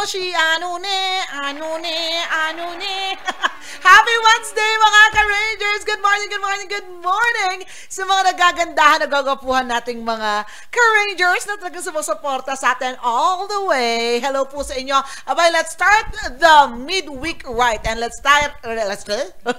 [0.00, 3.12] Moshi Moshi, ano ne, ano ne, ano ne.
[3.84, 5.84] Happy Wednesday mga ka-Rangers!
[5.84, 11.84] Good morning, good morning, good morning sa mga nagagandahan, nagagapuhan nating mga ka-Rangers na talagang
[11.84, 14.16] sumusuporta sa atin all the way.
[14.24, 14.96] Hello po sa inyo.
[15.28, 19.04] Abay, let's start the midweek right and let's start, let's,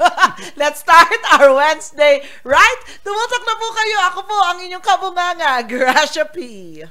[0.61, 2.81] let's start our Wednesday right.
[3.05, 3.97] Tumutok na po kayo.
[4.09, 6.81] Ako po ang inyong kabunganga, Gracia P.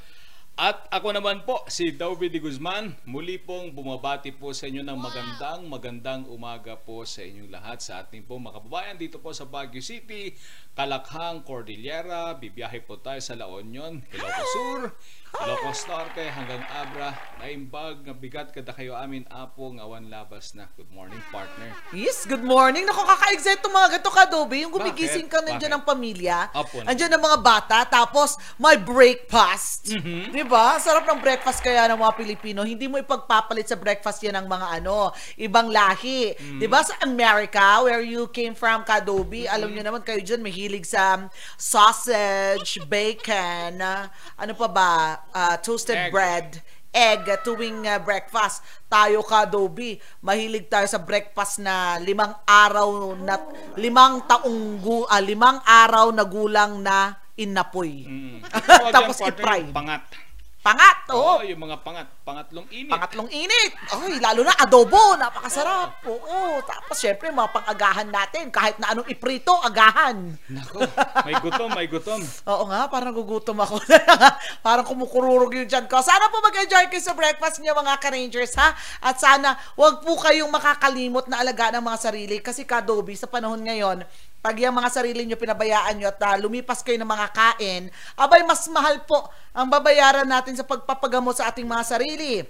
[0.61, 5.01] At ako naman po, si Dauby de Guzman, muli pong bumabati po sa inyo ng
[5.01, 9.49] magandang, magandang umaga po sa inyong lahat sa ating po mga kababayan dito po sa
[9.49, 10.37] Baguio City,
[10.77, 14.81] Kalakhang, Cordillera, bibiyahe po tayo sa La Union, Ilocos Sur,
[15.31, 20.67] Ilocos Norte hanggang Abra, naimbag, bigat kada kayo amin apo ng awan labas na.
[20.75, 21.71] Good morning partner.
[21.95, 22.83] Yes, good morning.
[22.83, 24.67] Naku, kaka-excite itong mga ganito ka, Dobby.
[24.67, 26.91] Yung gumigising ka nandiyan ng pamilya, Apo na.
[26.93, 29.95] nandiyan ng mga bata, tapos may breakfast.
[29.95, 30.35] Mhm.
[30.35, 30.77] Di ba?
[30.77, 32.67] Sarap ng breakfast kaya ng mga Pilipino.
[32.67, 36.35] Hindi mo ipagpapalit sa breakfast yan ng mga ano, ibang lahi.
[36.35, 36.59] Mm.
[36.59, 36.83] Di ba?
[36.83, 39.55] Sa America, where you came from, Kadobi, Mm-hmm.
[39.57, 44.93] alam niyo naman kayo dyan, mahilig sa sausage, bacon, ah, ano pa ba,
[45.35, 46.13] ah, toasted Egg.
[46.13, 46.49] bread,
[46.91, 48.63] egg tuwing ah, breakfast.
[48.91, 53.39] Tayo Kadobi, mahilig tayo sa breakfast na limang araw na
[53.79, 58.05] limang taong gu, ah, limang araw na gulang na inapoy.
[58.05, 58.39] Mm.
[58.95, 59.71] Tapos i-fry.
[59.71, 60.30] Pangat.
[60.71, 61.43] Pangat, Oo, oo.
[61.43, 62.07] yung mga pangat.
[62.23, 62.95] Pangatlong init.
[62.95, 63.71] Pangatlong init.
[63.91, 65.99] Ay, lalo na adobo, napakasarap.
[66.07, 66.63] Oo.
[66.63, 70.39] Tapos syempre mga pang-agahan natin, kahit na anong iprito, agahan.
[70.47, 70.87] Nako,
[71.27, 72.23] may gutom, may gutom.
[72.23, 73.83] Oo nga, parang gugutom ako.
[74.67, 75.99] parang kumukururog yung dyan ko.
[76.07, 78.71] Sana po mag-enjoy kayo sa breakfast niyo mga ka-rangers ha.
[79.03, 82.39] At sana wag po kayong makakalimot na alagaan ang mga sarili.
[82.39, 84.07] Kasi kadobi sa panahon ngayon,
[84.41, 88.41] pag yung mga sarili nyo pinabayaan nyo at ah, lumipas kayo ng mga kain, abay
[88.45, 92.41] mas mahal po ang babayaran natin sa pagpapagamot sa ating mga sarili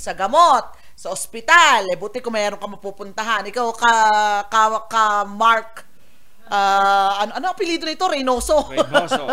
[0.00, 0.64] sa gamot,
[0.96, 3.44] sa ospital, eh buti kung mayroon ka mapupuntahan.
[3.52, 3.94] Ikaw ka,
[4.48, 5.84] ka, ka Mark,
[6.50, 8.04] ah, ano, ano ang apelido nito?
[8.04, 8.66] Reynoso.
[8.68, 9.24] Reynoso.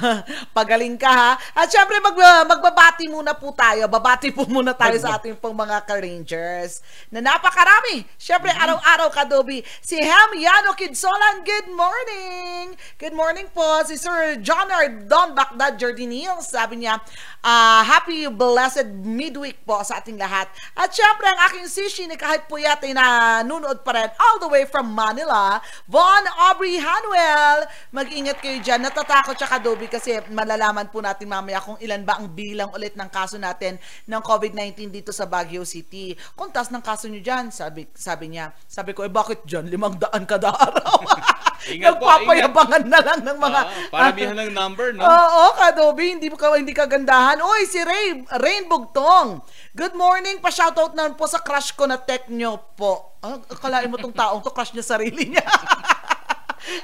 [0.56, 1.30] Pagaling ka ha.
[1.54, 2.16] At syempre mag,
[2.48, 3.86] magbabati muna po tayo.
[3.86, 6.80] Babati po muna tayo sa ating pong mga ka-rangers
[7.12, 8.08] na napakarami.
[8.16, 9.60] Syempre araw-araw kadobi.
[9.84, 12.72] Si Ham Yano Kidsolan, good morning!
[12.96, 13.84] Good morning po.
[13.84, 15.04] Si Sir John R.
[15.04, 16.98] Don Bacdad Jardinil, sabi niya,
[17.44, 20.48] ah, happy blessed midweek po sa ating lahat.
[20.72, 24.48] At syempre ang aking sishi ni kahit po yate na nunood pa rin all the
[24.48, 27.66] way from Manila, Von Aubrey Hanuel.
[27.90, 28.78] Mag-ingat kayo dyan.
[28.86, 33.10] Natatakot siya kadobi kasi malalaman po natin mamaya kung ilan ba ang bilang ulit ng
[33.10, 33.74] kaso natin
[34.06, 36.14] ng COVID-19 dito sa Baguio City.
[36.38, 38.54] Kung taas ng kaso nyo dyan, sabi, sabi niya.
[38.70, 39.66] Sabi ko, eh bakit dyan?
[39.66, 41.02] Limang daan kada araw.
[41.74, 43.60] Ingat po, Nagpapayabangan na lang ng mga...
[43.64, 45.00] Ah, paramihan ng number, no?
[45.02, 47.40] Oo, Kadobi, hindi ka hindi kagandahan.
[47.40, 49.42] Oy, si Ray, Rain Bugtong.
[49.72, 53.16] Good morning, pa-shoutout naman po sa crush ko na tech nyo po.
[53.24, 55.42] Ah, akalain mo tong taong to, crush niya sarili niya.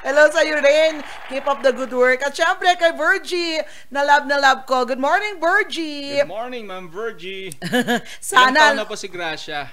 [0.05, 1.01] Hello sa iyo, Rain.
[1.29, 2.21] Keep up the good work.
[2.21, 4.85] At syempre kay Virgie, na love na love ko.
[4.85, 6.21] Good morning, Virgie.
[6.21, 7.57] Good morning, Ma'am Virgie.
[7.65, 8.05] Ilang
[8.53, 9.73] taon Sana, na po si Gracia?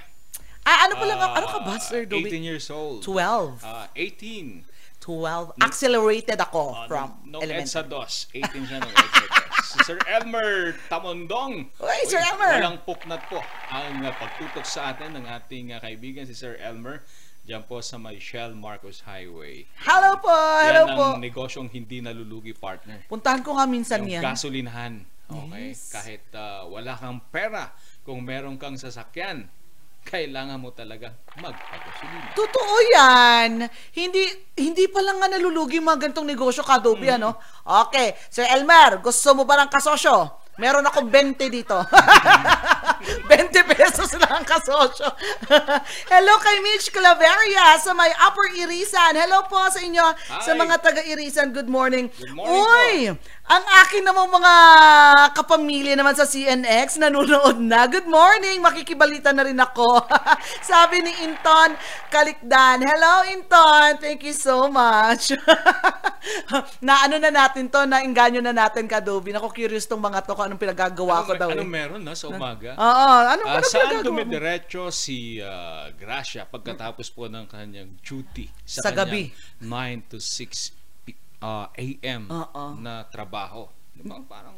[0.63, 2.28] ah, ano pala, nga- ano ka ba, Ah, Sir 18 Dobi?
[2.40, 3.03] years old.
[3.03, 3.63] 12.
[3.63, 4.63] Ah, 18.
[5.00, 5.56] 12.
[5.63, 8.44] Accelerated ako Ah, from nung EDSA elementary.
[8.44, 8.44] 2.
[8.44, 9.68] 18 siya nung EDSA 2.
[9.68, 10.51] Si Sir Elmer
[10.88, 11.72] Tamondong.
[11.79, 12.59] Uy, Sir Elmer.
[12.59, 17.03] Walang puknat po ang ah, pagtutok sa atin ng ating ah, kaibigan si Sir Elmer.
[17.47, 19.63] Diyan po sa may Shell Marcos Highway.
[19.80, 21.06] Hello po, hello Yan po.
[21.16, 23.08] ang negosyong hindi nalulugi partner.
[23.08, 24.24] Puntahan ko nga minsan yung yan.
[24.35, 25.00] gasolinahan.
[25.31, 25.72] Okay?
[25.72, 25.88] Yes.
[25.88, 27.72] Kahit ah, wala kang pera,
[28.03, 29.47] kung meron kang sasakyan,
[30.03, 32.36] kailangan mo talaga magpagasolina.
[32.36, 33.63] Totoo yan.
[33.96, 34.28] Hindi
[34.59, 37.40] hindi pa lang nga nalulugi mga ganitong negosyo, Kadobi, ano?
[37.63, 38.12] Okay.
[38.28, 40.44] Sir Elmer, gusto mo ba ng kasosyo?
[40.57, 41.78] Meron akong 20 dito.
[43.29, 45.06] 20 pesos lang ang kasosyo.
[46.12, 49.13] Hello kay Mitch Claveria sa may Upper Irisan.
[49.13, 50.01] Hello po sa inyo,
[50.42, 50.57] sa Hi.
[50.57, 51.54] mga taga-Irisan.
[51.54, 52.09] Good morning.
[52.09, 53.13] Good morning Uy,
[53.48, 54.54] ang akin namang mga
[55.32, 57.88] kapamilya naman sa CNX, nanonood na.
[57.88, 60.04] Good morning, makikibalita na rin ako.
[60.68, 61.72] Sabi ni Inton
[62.12, 65.32] Kalikdan, Hello Inton, thank you so much.
[66.84, 69.32] na ano na natin to, na inganyo na natin kadobi.
[69.32, 71.48] Ako curious tong mga to kung anong pinagagawa ko daw.
[71.48, 71.78] Anong eh.
[71.80, 72.76] meron na sa umaga?
[72.76, 74.12] Oo, anong, Ah, anong saan pinagagawa mo?
[74.12, 79.32] dumidiretso si ah, Gracia pagkatapos po ng kanyang duty Sa sa, gabi.
[79.64, 80.76] kanyang 9 to 6
[81.42, 82.22] ah, a.m.
[82.30, 82.66] Oo.
[82.81, 83.69] na trabaho?
[83.94, 84.18] Di ba?
[84.25, 84.57] Parang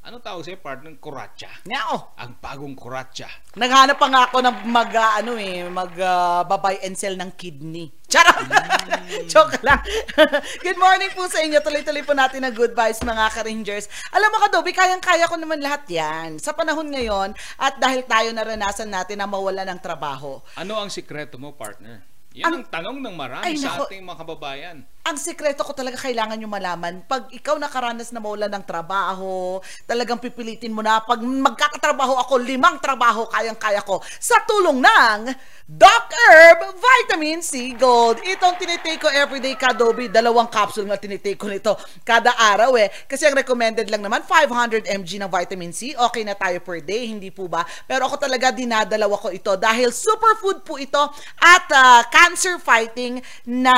[0.00, 0.96] Anong tawag sa'yo, partner?
[0.96, 1.60] Kuratsa.
[1.68, 2.16] Ngao.
[2.16, 3.28] Ang bagong kuratsa.
[3.52, 7.36] Naghanap pa nga ako ng mag, ah, ano eh, mag ah, babay and sell ng
[7.36, 7.92] kidney.
[8.08, 8.48] Charot!
[9.32, 9.76] Joke lang.
[10.64, 11.60] Good morning po sa inyo.
[11.60, 13.92] Tuloy-tuloy po natin ang good vibes mga ka-Rangers.
[14.16, 16.40] Alam mo Kadobi, kayang-kaya ko naman lahat yan.
[16.40, 21.36] Sa panahon ngayon, at dahil tayo naranasan natin na mawala ng trabaho, Ano ang sikreto
[21.36, 22.00] mo, partner?
[22.30, 23.90] Yan ang, tanong ng marami Ay, sa nako.
[23.90, 24.76] ating mga kababayan.
[25.10, 27.02] Ang sikreto ko talaga kailangan nyo malaman.
[27.10, 32.78] Pag ikaw nakaranas na mawala ng trabaho, talagang pipilitin mo na, pag magkakatrabaho ako, limang
[32.78, 35.34] trabaho, kayang-kaya ko, sa tulong ng
[35.66, 38.22] Doc Herb Vitamin C Gold.
[38.22, 41.74] Itong tinitake ko everyday kadobi, dalawang capsule nga tinitake ko nito
[42.06, 42.86] kada araw eh.
[43.10, 45.94] Kasi ang recommended lang naman, 500 mg ng vitamin C.
[45.94, 47.66] Okay na tayo per day, hindi po ba?
[47.86, 51.02] Pero ako talaga dinadalawa ko ito dahil superfood po ito
[51.38, 53.74] at ah, cancer fighting na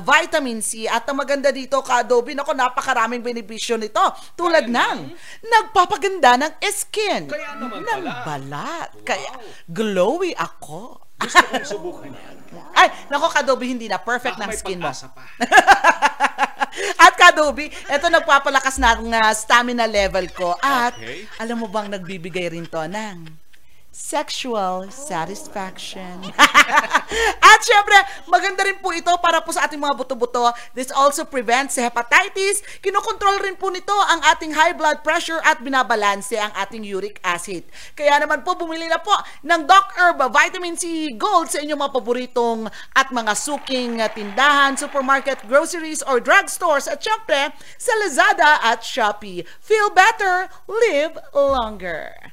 [0.00, 0.84] vitamin C.
[0.84, 4.00] At ang maganda dito, ka-adobe, nako, napakaraming benepisyo nito.
[4.34, 4.98] Tulad ng
[5.42, 7.26] nagpapaganda ng skin.
[7.26, 8.22] Kaya naman ng pala.
[8.22, 8.88] balat.
[9.02, 9.30] Kaya
[9.66, 11.02] glowy ako.
[11.18, 12.36] Gusto kong subukan yan.
[12.78, 13.98] Ay, nako, ka-adobe, hindi na.
[13.98, 14.86] Perfect Baka ng may skin mo.
[14.86, 15.22] pag-asa pa.
[17.04, 20.54] At Kadobi, ito nagpapalakas ng uh, stamina level ko.
[20.54, 21.26] At Okay.
[21.38, 23.26] alam mo bang nagbibigay rin to ng
[23.98, 26.30] sexual satisfaction.
[27.50, 27.98] At syempre,
[28.30, 30.54] maganda rin po ito para po sa ating mga buto-buto.
[30.76, 32.62] This also prevents hepatitis.
[32.78, 37.66] Kinokontrol rin po nito ang ating high blood pressure at binabalanse ang ating uric acid.
[37.98, 39.12] Kaya naman po, bumili na po
[39.42, 42.60] ng Doc Herb Vitamin C Gold sa inyong mga paboritong
[42.94, 46.86] at mga suking tindahan, supermarket, groceries, or drugstores.
[46.86, 47.50] At syempre,
[47.80, 49.42] sa Lazada at Shopee.
[49.58, 52.27] Feel better, live longer.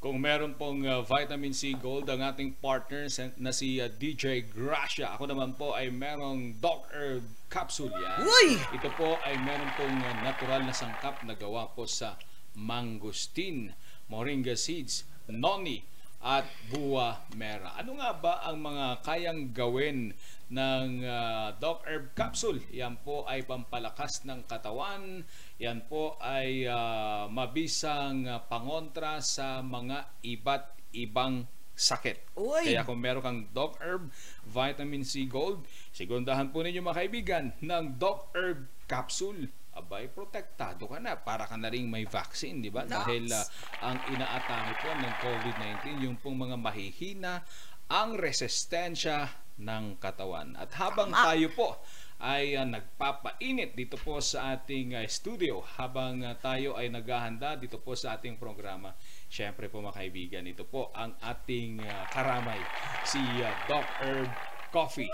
[0.00, 3.04] Kung meron pong uh, vitamin C gold ang ating partner
[3.36, 5.12] na si uh, DJ Gracia.
[5.12, 6.56] Ako naman po ay merong
[6.88, 7.20] Herb
[7.52, 8.24] capsule yan.
[8.24, 8.56] Uy!
[8.80, 12.16] Ito po ay meron pong uh, natural na sangkap na gawa po sa
[12.56, 13.76] mangosteen,
[14.08, 15.84] moringa seeds, noni,
[16.24, 17.76] at buwa mera.
[17.76, 20.16] Ano nga ba ang mga kayang gawin
[20.48, 22.64] ng uh, Doc Herb capsule?
[22.72, 25.28] Yan po ay pampalakas ng katawan.
[25.60, 31.44] Yan po ay uh, mabisang uh, pangontra sa mga iba't ibang
[31.76, 32.32] sakit.
[32.40, 32.72] Uy!
[32.72, 34.08] Kaya kung meron kang Doc Herb
[34.48, 39.52] Vitamin C Gold, sigundahan po ninyo mga kaibigan ng Doc Herb Capsule.
[39.76, 41.20] Abay, protektado ka na.
[41.20, 42.88] Para ka na rin may vaccine, di ba?
[42.88, 43.44] Dahil ah,
[43.84, 47.44] ang inaatake po ng COVID-19, yung pong mga mahihina,
[47.92, 49.28] ang resistensya
[49.60, 50.56] ng katawan.
[50.56, 51.24] At habang Tama.
[51.32, 51.68] tayo po
[52.20, 57.80] ay ah, nagpapainit dito po sa ating ah, studio habang ah, tayo ay naghahanda dito
[57.80, 58.92] po sa ating programa.
[59.32, 62.60] Siyempre po mga kaibigan, ito po ang ating ah, karamay,
[63.08, 64.28] si ah, Doc Herb
[64.68, 65.10] Coffee.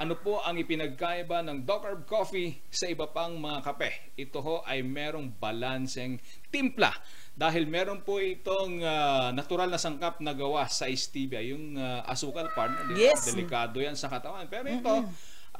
[0.00, 4.14] Ano po ang ipinagkaiba ng Doc Herb Coffee sa iba pang mga kape?
[4.16, 6.16] Ito ho ay merong balanseng
[6.48, 6.90] timpla
[7.32, 12.46] dahil meron po itong ah, natural na sangkap na gawa sa stevia, yung ah, asukal
[12.52, 12.68] ba?
[12.92, 13.24] Yes.
[13.32, 14.44] Delikado yan sa katawan.
[14.52, 14.94] Pero ito,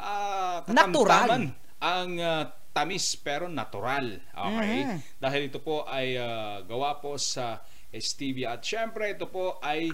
[0.03, 1.29] ah, Natural.
[1.79, 4.19] ang ah, tamis pero natural.
[4.33, 4.81] Okay?
[4.83, 4.99] Mhm.
[5.23, 7.63] Dahil ito po ay ah, gawa po sa
[7.93, 9.93] stevia at syempre ito po ay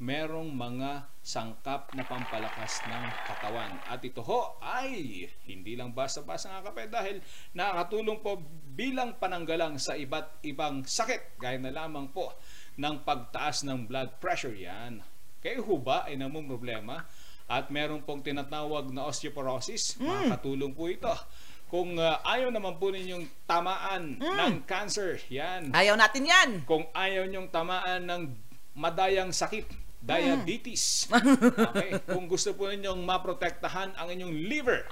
[0.00, 3.72] merong mga sangkap na pampalakas ng katawan.
[3.86, 7.22] At ito ho ay hindi lang basta-basta nga kape dahil
[7.54, 8.42] nakakatulong po
[8.74, 12.34] bilang pananggalang sa iba't ibang sakit gaya na lamang po
[12.74, 14.98] ng pagtaas ng blood pressure yan.
[15.38, 17.04] Kayo ho ba ay namong problema
[17.44, 20.00] at meron pong tinatawag na osteoporosis?
[20.00, 21.12] Makakatulong po ito.
[21.68, 26.50] Kung ah, ayaw naman po ninyong tamaan ng cancer, yan, Ayaw natin yan.
[26.62, 28.22] kung ayaw nyong tamaan ng
[28.74, 29.66] madayang sakit,
[30.04, 31.08] diabetes.
[31.08, 31.96] Okay?
[32.12, 34.84] Kung gusto po ninyong maprotektahan ang inyong liver,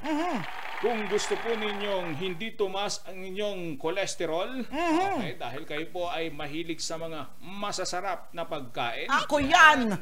[0.81, 6.81] kung gusto po ninyong hindi tumas ang inyong cholesterol, okay, dahil kayo po ay mahilig
[6.81, 10.01] sa mga masasarap na pagkain, Ako yan.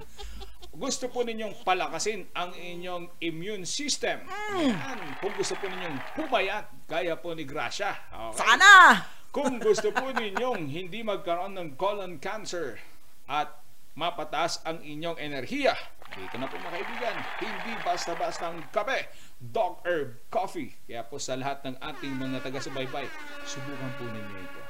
[0.70, 4.22] Gusto po ninyong palakasin ang inyong immune system.
[4.54, 4.98] Yan.
[5.18, 7.90] Kung gusto po ninyong pumayat, gaya po ni Gracia.
[8.06, 8.38] Okay?
[8.38, 9.02] Sana.
[9.34, 12.78] Kung gusto po ninyong hindi magkaroon ng colon cancer
[13.26, 13.50] at
[13.98, 15.74] mapataas ang inyong enerhiya,
[16.14, 20.74] dito na po mga kaibigan, hindi basta-basta ang kape, Dog Herb Coffee.
[20.86, 23.06] Kaya po sa lahat ng ating mga taga-subaybay,
[23.46, 24.62] subukan po ninyo ito.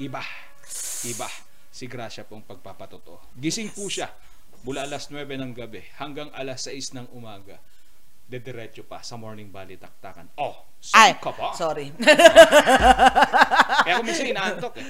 [0.00, 0.24] Iba.
[1.08, 1.28] Iba.
[1.72, 3.32] Si Gracia pong pagpapatotoo.
[3.36, 4.12] Gising po siya
[4.62, 7.58] mula alas 9 ng gabi hanggang alas 6 ng umaga.
[8.22, 10.24] dediretso pa sa Morning Valley Taktakan.
[10.40, 10.56] Oh,
[10.96, 11.52] Ay, ka ba?
[11.52, 11.92] sorry.
[13.84, 14.88] Kaya kung minsan inaantok eh.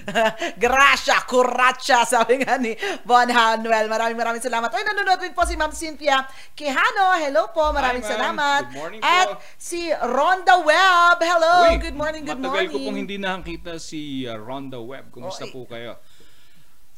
[0.54, 2.70] Gracia, Curacha, sabi nga ni
[3.02, 3.90] Von Hanuel.
[3.90, 4.70] Maraming maraming salamat.
[4.70, 6.22] Ay, nanonood din po si Ma'am Cynthia
[6.54, 7.18] Quijano.
[7.18, 8.62] Hello po, maraming Hi, salamat.
[8.68, 9.42] Good morning At po.
[9.58, 11.18] si Rhonda Webb.
[11.20, 12.70] Hello, Uy, good morning, good matagal morning.
[12.70, 15.10] ko pong hindi nakakita si uh, Rhonda Webb.
[15.10, 15.98] Kumusta Oh, po kayo?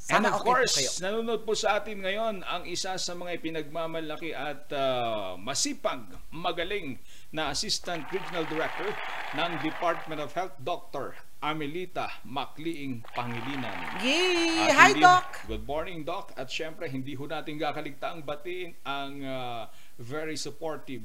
[0.05, 0.91] Sana And of okay po course, kayo.
[1.01, 7.01] nanonood po sa atin ngayon ang isa sa mga ipinagmamalaki at uh, masipag, magaling
[7.33, 8.93] na Assistant Regional Director
[9.33, 11.17] ng Department of Health, Dr.
[11.41, 13.73] Amelita Macliing Pangilinan.
[14.05, 14.69] Yay!
[14.77, 15.41] Hi, hindi- Doc!
[15.49, 16.37] Good morning, Doc.
[16.37, 19.63] At syempre, hindi ho natin kakaligtaang batiin ang uh,
[19.97, 21.01] very supportive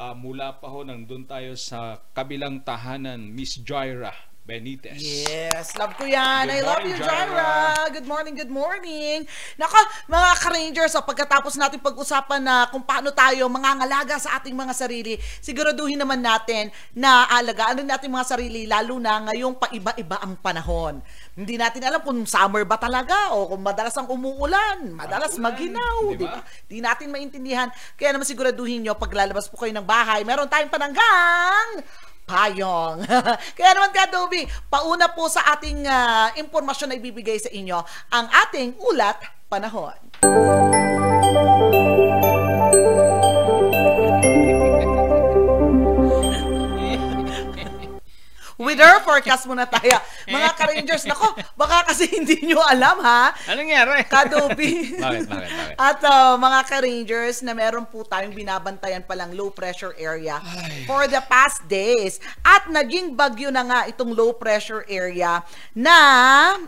[0.00, 4.98] uh, mula pa ho nandun tayo sa kabilang tahanan, Miss Jaira Benitez.
[4.98, 6.50] Yes, love ko yan.
[6.50, 7.54] Good I love morning, you, Jaira.
[7.94, 9.18] Good morning, good morning.
[9.54, 9.78] Nako,
[10.10, 15.14] mga ka-rangers, so pagkatapos natin pag-usapan na kung paano tayo mangangalaga sa ating mga sarili,
[15.38, 20.98] siguraduhin naman natin na alagaan din natin mga sarili, lalo na ngayong paiba-iba ang panahon.
[21.38, 26.18] Hindi natin alam kung summer ba talaga o kung madalas ang umuulan, madalas Ulan, maghinaw,
[26.18, 26.42] di ba?
[26.66, 27.70] Di natin maintindihan.
[27.94, 31.86] Kaya naman siguraduhin nyo, pag lalabas po kayo ng bahay, meron tayong pananggang
[32.30, 33.02] payong.
[33.58, 37.82] Kaya naman ka, Dobby, pauna po sa ating ah, impormasyon na ibibigay sa inyo
[38.14, 39.18] ang ating ulat
[39.50, 39.98] panahon.
[48.70, 49.98] Weather forecast muna tayo.
[50.30, 54.06] Mga ka-rangers, nako, baka kasi hindi nyo alam ha, Anong nangyari?
[54.06, 54.70] Kadobi.
[55.02, 55.74] Bakit, bakit, bakit?
[55.74, 60.38] At uh, mga ka-rangers na meron po tayong binabantayan palang low pressure area
[60.86, 62.22] for the past days.
[62.46, 65.42] At naging bagyo na nga itong low pressure area
[65.74, 65.98] na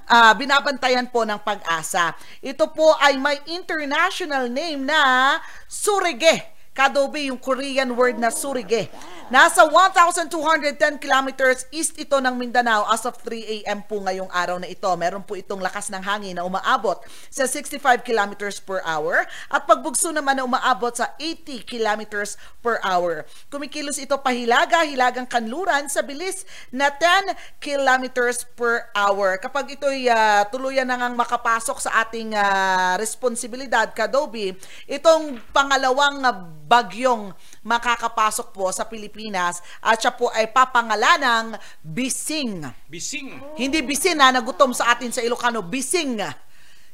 [0.03, 2.19] uh, binabantayan po ng pag-asa.
[2.43, 5.39] Ito po ay may international name na
[5.71, 6.51] Surige.
[6.73, 8.89] Kadobe, yung Korean word na surige.
[9.33, 13.81] Nasa 1,210 kilometers east ito ng Mindanao as of 3 a.m.
[13.81, 14.85] po ngayong araw na ito.
[14.93, 17.01] Meron po itong lakas ng hangin na umaabot
[17.33, 23.25] sa 65 kilometers per hour at pagbugso naman na umaabot sa 80 kilometers per hour.
[23.49, 29.41] Kumikilos ito pahilaga, hilagang kanluran sa bilis na 10 kilometers per hour.
[29.41, 34.53] Kapag ito'y ah, tuluyan na ngang makapasok sa ating ah, responsibilidad, Kadobi,
[34.85, 36.37] itong pangalawang ah,
[36.69, 37.33] bagyong
[37.65, 42.67] makakapasok po sa Pilipinas at siya po ay papangalanang Bising.
[42.91, 43.39] Bising.
[43.55, 46.19] Hindi Bisin na nagutom sa atin sa Ilocano, Bising.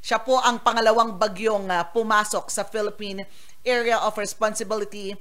[0.04, 3.24] Siya po ang pangalawang bagyong ah, pumasok sa Philippine
[3.64, 5.16] Area of Responsibility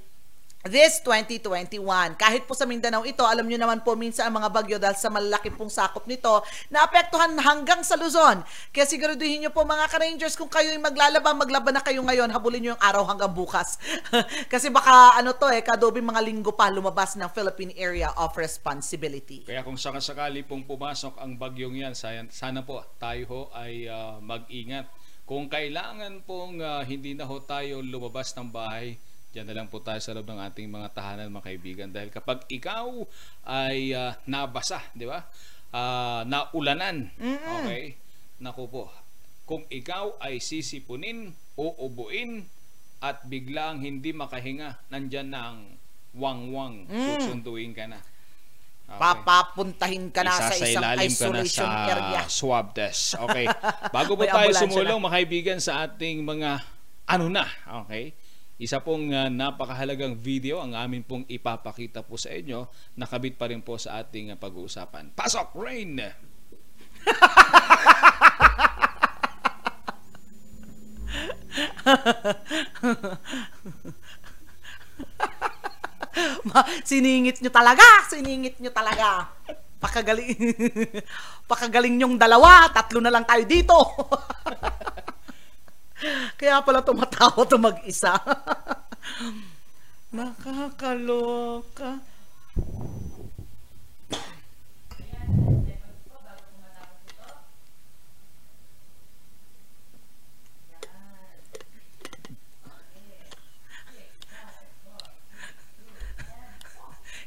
[0.66, 2.18] this 2021.
[2.18, 5.06] Kahit po sa Mindanao ito, alam nyo naman po minsan ang mga bagyo dahil sa
[5.06, 6.42] malaki pong sakop nito,
[6.74, 8.42] naapektuhan hanggang sa Luzon.
[8.74, 12.58] Kaya siguraduhin nyo po mga ka-rangers, kung kayo ay maglalaba, maglaban na kayo ngayon, habulin
[12.64, 13.78] nyo yung araw hanggang bukas.
[14.52, 19.46] Kasi baka ano to eh, kadobi mga linggo pa lumabas ng Philippine Area of Responsibility.
[19.46, 24.90] Kaya kung sakasakali pong pumasok ang bagyong yan, sana, po tayo ho ay ah, mag-ingat.
[25.22, 28.98] Kung kailangan pong ah, hindi na ho tayo lumabas ng bahay,
[29.28, 32.48] Diyan na lang po tayo sa loob ng ating mga tahanan mga kaibigan dahil kapag
[32.48, 32.88] ikaw
[33.44, 35.20] ay ah, nabasa, di ba?
[35.68, 37.12] Ah, naulanan.
[37.20, 37.96] Okay?
[38.40, 38.88] Naku po.
[39.44, 42.44] Kung ikaw ay sisipunin, uubuin
[43.04, 45.60] at biglang hindi makahinga, nandyan na ang
[46.16, 46.88] wangwang.
[46.88, 48.00] Susunduin ka na.
[48.88, 49.00] Okay.
[49.04, 52.22] Papapuntahin ka na sa isang Isasailalim ka na isolation sa area.
[52.24, 53.20] swab test.
[53.20, 53.44] Okay.
[53.96, 56.64] Bago po tayo sumulong, mga kaibigan, sa ating mga
[57.04, 57.44] ano na,
[57.84, 58.16] okay?
[58.58, 62.66] Isa pong uh, napakahalagang video ang amin pong ipapakita po sa inyo.
[62.98, 65.14] Nakabit pa rin po sa ating uh, pag-uusapan.
[65.14, 66.02] Pasok, Rain!
[76.50, 79.30] Ma, siningit nyo talaga, siningit nyo talaga.
[79.78, 80.34] Pakagaling,
[81.50, 83.78] pakagaling nyong dalawa, tatlo na lang tayo dito.
[86.38, 88.14] Kaya pala tumatawa to mag-isa.
[90.14, 91.98] Nakakaloka.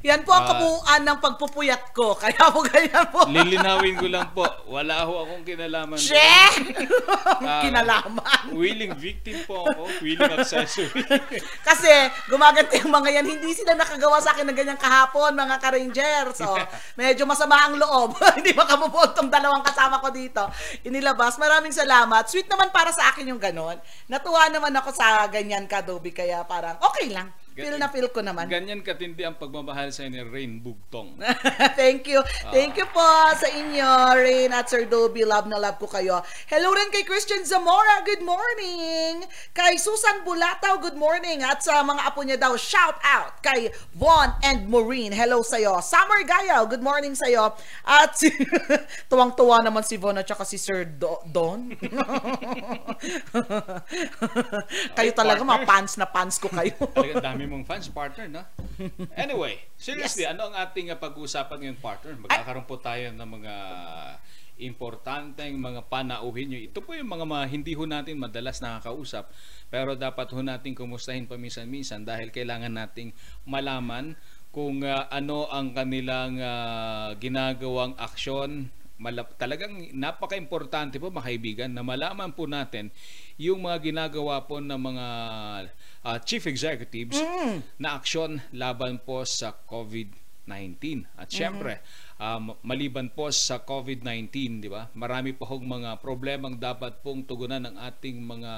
[0.02, 0.50] Yan po ang Ah.
[0.50, 2.14] kabuuan ng pagpupuyat ko.
[2.22, 3.22] Kaya po ganyan po.
[3.26, 5.94] Lilinawin ko lang po, wala ho akong kinalaman.
[5.94, 6.02] doon.
[6.10, 6.18] She!
[7.38, 8.50] Ah, Kinalaman.
[8.50, 10.90] Willing victim po ako, willing accessory.
[11.68, 11.90] Kasi
[12.26, 16.24] gumaganti yung mga yan, hindi sila nakagawa sa akin ng ganyang kahapon, mga ka-ranger.
[16.34, 16.50] So,
[16.94, 18.18] medyo masama ang loob.
[18.34, 20.42] hindi makabubuod tong dalawang kasama ko dito.
[20.82, 21.38] Inilabas.
[21.38, 22.26] Maraming salamat.
[22.26, 23.78] Sweet naman para sa akin yung ganon.
[24.06, 26.10] Natuwa naman ako sa ganyan ka, Dobby.
[26.10, 27.30] Kaya parang okay lang.
[27.52, 28.48] Feel na feel ko naman.
[28.48, 31.20] Ganyan katindi ang pagmamahal sa ni Rain Bugtong.
[31.80, 32.24] Thank you.
[32.48, 33.04] Thank you po
[33.36, 35.28] sa inyo, Rain at Sir Dobby.
[35.28, 36.24] Love na love ko kayo.
[36.48, 38.00] Hello rin kay Christian Zamora.
[38.08, 39.28] Good morning.
[39.52, 40.80] Kay Susan Bulataw.
[40.80, 41.44] Good morning.
[41.44, 45.12] At sa mga apo niya daw, shout out kay Von and Maureen.
[45.12, 45.84] Hello sa'yo.
[45.84, 46.64] Summer Gayaw.
[46.64, 47.52] Good morning sa'yo.
[47.84, 48.32] At si...
[49.12, 51.68] tuwang-tuwa naman si Von at saka si Sir Do- Don.
[54.96, 56.72] kayo Ay, talaga, mga pants na pants ko kayo.
[56.96, 58.42] Talaga dami mong fans, partner, no?
[59.24, 62.12] Anyway, seriously, ano ang ating pag-uusapan ngayon, partner?
[62.18, 63.54] Magkakaroon po tayo ng mga
[64.62, 66.60] importanteng mga panauhin nyo.
[66.60, 69.32] Ito po yung mga, mga hindi ho natin madalas nakakausap,
[69.72, 73.10] pero dapat ho natin kumustahin paminsan-minsan dahil kailangan nating
[73.48, 74.14] malaman
[74.52, 78.68] kung uh, ano ang kanilang uh, ginagawang aksyon.
[79.00, 82.92] Malap, talagang napaka-importante po mga kaibigan na malaman po natin
[83.40, 85.06] yung mga ginagawa po ng mga
[86.06, 87.18] uh, chief executives
[87.80, 91.08] na aksyon laban po sa COVID-19.
[91.18, 91.82] At syempre,
[92.22, 94.86] um, maliban po sa COVID-19, di ba?
[94.94, 98.52] Marami pa hong mga problemang dapat pong tugunan ng ating mga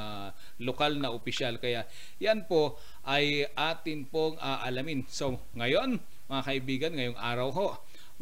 [0.60, 1.56] lokal na opisyal.
[1.56, 1.88] Kaya
[2.20, 2.76] yan po
[3.06, 5.08] ay atin pong aalamin.
[5.08, 7.68] So, ngayon, mga kaibigan, ngayong araw ho,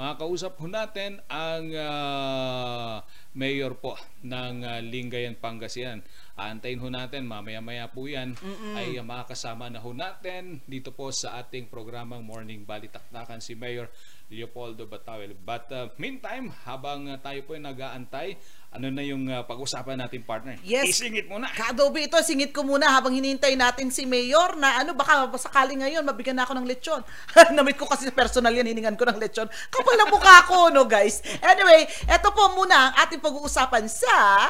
[0.02, 3.06] makakausap ho natin ang ah,
[3.38, 3.94] mayor po
[4.26, 6.02] ng ah, Lingayen, Pangasinan.
[6.34, 8.34] Aantayin ho natin, mamaya-maya po yan,
[8.74, 13.86] ay ah, makakasama na ho natin dito po sa ating programang Morning Balitaktakan si Mayor
[14.26, 15.38] Leopoldo Batawel.
[15.38, 18.28] But uh, meantime, habang uh, tayo po ay nag-aantay,
[18.72, 20.56] ano na yung uh, pag-usapan natin partner?
[20.64, 20.96] Yes.
[20.96, 21.52] Isingit mo na.
[21.52, 26.00] Kadobe ito, singit ko muna habang hinihintay natin si Mayor na ano, baka sakali ngayon
[26.00, 27.04] mabigyan na ako ng lechon.
[27.56, 29.44] Namit ko kasi personal yan, hiningan ko ng lechon.
[29.68, 31.20] Kapal na mukha ko, no guys?
[31.44, 34.48] Anyway, eto po muna ang ating pag-uusapan sa...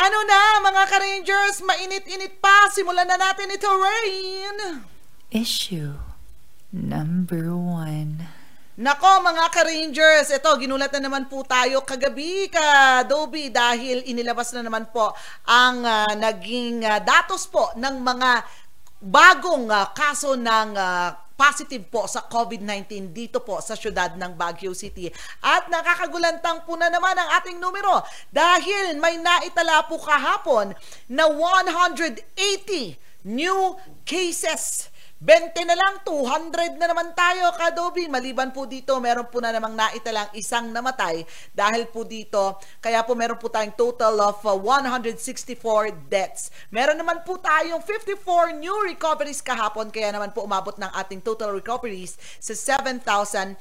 [0.00, 2.66] Ano na, mga ka-Rangers, mainit-init pa.
[2.74, 4.82] Simulan na natin ito, Rain.
[5.30, 5.94] Issue
[6.74, 8.39] number one.
[8.80, 14.64] Nako mga ka-Rangers, ito ginulat na naman po tayo kagabi ka Dobby dahil inilabas na
[14.64, 15.12] naman po
[15.44, 18.40] ang ah, naging ah, datos po ng mga
[19.04, 24.72] bagong ah, kaso ng ah, positive po sa COVID-19 dito po sa syudad ng Baguio
[24.72, 25.12] City.
[25.44, 28.00] At nakakagulantang po na naman ang ating numero
[28.32, 30.72] dahil may naitala po kahapon
[31.04, 32.32] na 180
[33.28, 33.76] new
[34.08, 34.88] cases
[35.20, 38.08] 20 na lang, 200 na naman tayo, Kadobi.
[38.08, 43.12] Maliban po dito, meron po na namang naitalang isang namatay dahil po dito, kaya po
[43.12, 46.48] meron po tayong total of uh, 164 deaths.
[46.72, 51.52] Meron naman po tayong 54 new recoveries kahapon, kaya naman po umabot ng ating total
[51.52, 53.60] recoveries sa 7,800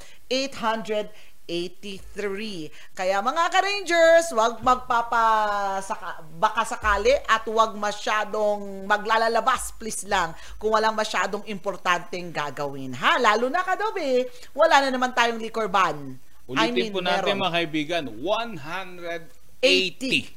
[1.50, 2.70] 83.
[2.94, 10.94] Kaya mga ka-Rangers, wag magpapasaka, baka sakali at wag masyadong maglalalabas, please lang, kung walang
[10.94, 12.94] masyadong importanteng gagawin.
[12.94, 13.18] Ha?
[13.18, 14.22] Lalo na kadobi,
[14.54, 16.22] wala na naman tayong liquor ban.
[16.46, 17.50] Ulitin po natin meron.
[17.50, 20.30] mga kaibigan, 180.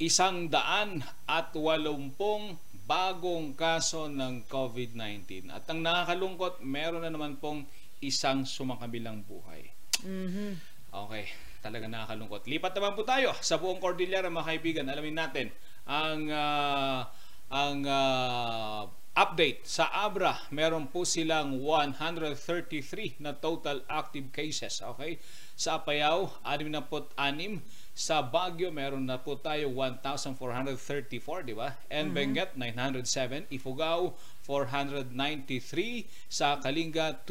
[0.00, 5.48] Isang daan at walumpung bagong kaso ng COVID-19.
[5.48, 7.64] At ang nakakalungkot, meron na naman pong
[8.04, 9.72] isang sumakabilang buhay.
[10.04, 10.60] Mhm.
[10.94, 11.24] Okay,
[11.58, 12.46] talaga nakakalungkot.
[12.46, 14.86] Lipat naman po tayo sa buong Cordillera mga kaibigan.
[14.86, 15.46] Alamin natin
[15.88, 17.10] ang ah,
[17.50, 20.34] ang ah, update sa Abra.
[20.50, 24.82] Meron po silang 133 na total active cases.
[24.82, 25.22] Okay?
[25.54, 27.62] Sa Apayao, 66.
[27.94, 31.78] Sa Baguio, meron na po tayo 1,434, di ba?
[31.86, 33.46] And Benguet, 907.
[33.54, 36.10] Ifugao, 493.
[36.26, 37.22] Sa Kalinga,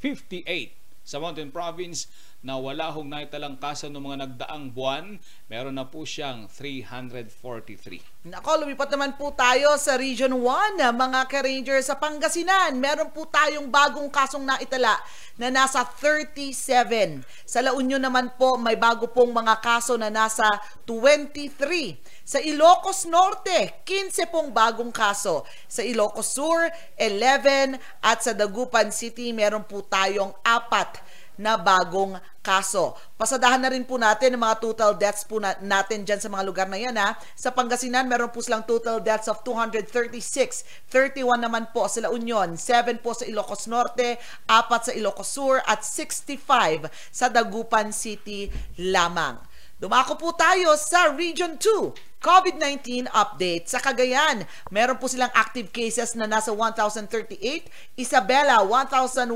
[0.00, 2.08] 258 sa Mountain Province
[2.40, 8.00] na wala hong naitalang kaso ng mga nagdaang buwan, meron na po siyang 343.
[8.32, 12.80] Nako, lumipat naman po tayo sa Region 1, mga ka-Rangers sa Pangasinan.
[12.80, 14.96] Meron po tayong bagong kasong naitala
[15.36, 17.20] na nasa 37.
[17.44, 20.48] Sa La Union naman po, may bago pong mga kaso na nasa
[20.88, 22.00] 23.
[22.24, 25.44] Sa Ilocos Norte, 15 pong bagong kaso.
[25.68, 27.76] Sa Ilocos Sur, 11.
[28.00, 31.00] At sa Dagupan City, meron po tayong apat
[31.36, 32.96] na bagong kaso.
[33.20, 36.42] Pasadahan na rin po natin ang mga total deaths po na, natin dyan sa mga
[36.42, 37.14] lugar na yan ha.
[37.36, 40.90] Sa Pangasinan, meron po silang total deaths of 236.
[40.90, 45.60] 31 naman po sa La Union, 7 po sa Ilocos Norte, 4 sa Ilocos Sur,
[45.62, 48.48] at 65 sa Dagupan City
[48.80, 49.38] lamang.
[49.80, 52.09] Dumako po tayo sa Region 2.
[52.20, 53.64] COVID-19 update.
[53.72, 57.96] Sa Cagayan, meron po silang active cases na nasa 1,038.
[57.96, 59.32] Isabela, 1,169.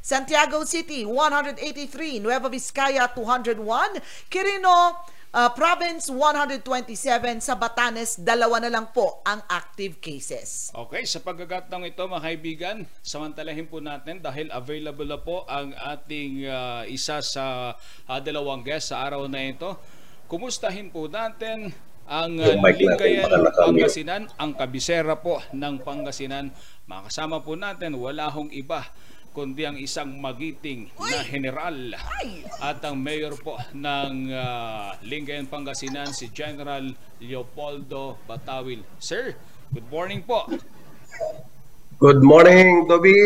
[0.00, 2.24] Santiago City, 183.
[2.24, 4.00] Nueva Vizcaya, 201.
[4.32, 4.96] Quirino,
[5.36, 10.72] uh, Province 127 sa Batanes, dalawa na lang po ang active cases.
[10.72, 16.48] Okay, sa pagkakataong ito mga kaibigan, samantalahin po natin dahil available na po ang ating
[16.48, 17.76] uh, isa sa
[18.08, 19.99] uh, dalawang guest sa araw na ito.
[20.30, 21.74] Kumustahin po natin
[22.06, 23.50] ang uh, nakamute.
[23.50, 26.54] Pangasinan, ang kabisera po ng Pangasinan.
[26.86, 28.86] Makasama po natin, wala hong iba
[29.30, 31.94] kundi ang isang magiting na general
[32.62, 36.82] at ang mayor po ng uh, Lingayen, Pangasinan, si General
[37.18, 38.86] Leopoldo Batawil.
[39.02, 39.34] Sir,
[39.74, 40.46] good morning po.
[41.98, 43.18] Good morning, Toby.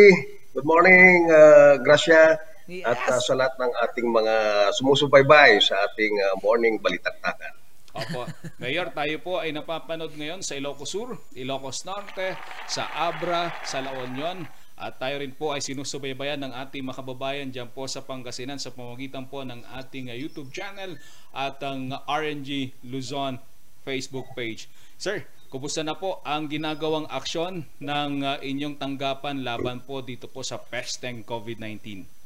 [0.57, 2.41] Good morning, uh, Gracia.
[2.65, 2.89] Yes.
[2.89, 4.35] At uh, sa lahat ng ating mga
[4.81, 7.53] sumusubaybay sa ating uh, morning balitaktakan.
[7.95, 8.27] Opo.
[8.59, 12.35] Mayor, tayo po ay napapanood ngayon sa Ilocos Sur, Ilocos Norte,
[12.67, 14.43] sa Abra, sa La Union.
[14.75, 18.75] At tayo rin po ay sinusubaybayan ng ating mga kababayan dyan po sa Pangasinan sa
[18.75, 20.99] pamamagitan po ng ating uh, YouTube channel
[21.31, 23.39] at ang RNG Luzon
[23.87, 24.67] Facebook page.
[24.99, 25.23] Sir,
[25.53, 30.59] kumusta na po ang ginagawang aksyon ng uh, inyong tanggapan laban po dito po sa
[30.59, 32.24] pesteng COVID-19?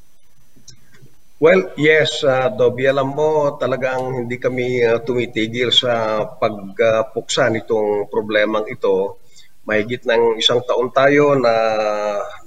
[1.38, 8.66] Well, yes, uh, Dobby, alam mo talagang hindi kami uh, tumitigil sa pagpuksa nitong problemang
[8.66, 9.22] ito.
[9.62, 11.54] Mahigit ng isang taon tayo na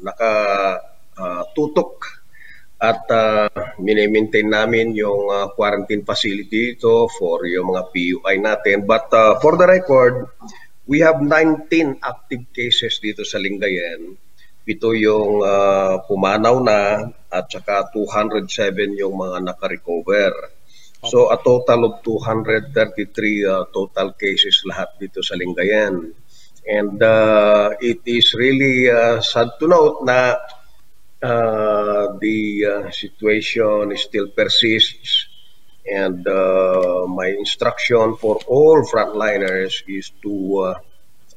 [0.03, 2.03] nakatutok
[2.83, 8.83] at uh, minimaintain namin yung uh, quarantine facility ito for yung mga PUI natin.
[8.83, 10.35] But uh, for the record,
[10.83, 14.19] we have 19 active cases dito sa Lingayen.
[14.61, 20.31] Pito yung uh, pumanaw na at saka 207 yung mga naka-recover.
[21.01, 22.77] So a total of 233
[23.49, 26.13] uh, total cases lahat dito sa Lingayen.
[26.61, 30.37] And uh, it is really uh, sad to note na
[31.25, 35.31] uh, the uh, situation still persists
[35.85, 40.79] and uh, my instruction for all frontliners is to uh,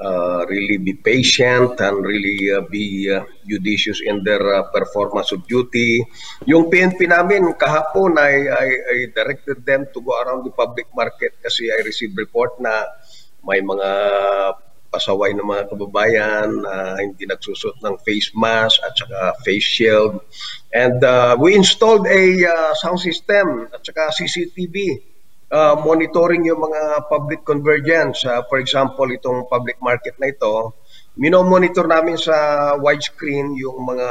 [0.00, 5.46] uh, really be patient and really uh, be uh, judicious in their uh, performance of
[5.46, 6.02] duty.
[6.46, 11.38] Yung PNP namin kahapon I, I, I directed them to go around the public market
[11.42, 12.72] kasi I received report na
[13.44, 13.90] may mga
[14.94, 20.22] pasaway ng mga kababayan na hindi nagsusot ng face mask at saka face shield.
[20.70, 25.13] And uh, we installed a uh, sound system at saka CCTV
[25.54, 28.26] uh, monitoring yung mga public convergence.
[28.26, 30.74] Uh, for example, itong public market na ito,
[31.14, 32.34] minomonitor namin sa
[32.74, 34.08] widescreen yung mga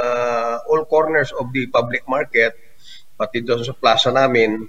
[0.72, 2.56] all corners of the public market,
[3.20, 4.64] pati doon sa plaza namin.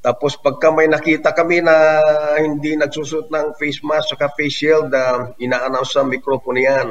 [0.00, 2.00] Tapos pagka may nakita kami na
[2.40, 6.88] hindi nagsusot ng face mask saka face shield, uh, ina-announce sa microphone yan.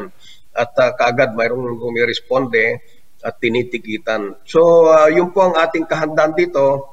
[0.53, 2.83] At uh, kaagad mayroong rumiresponde
[3.19, 4.45] at tinitikitan.
[4.45, 6.85] So uh, yun po ang ating kahandaan dito.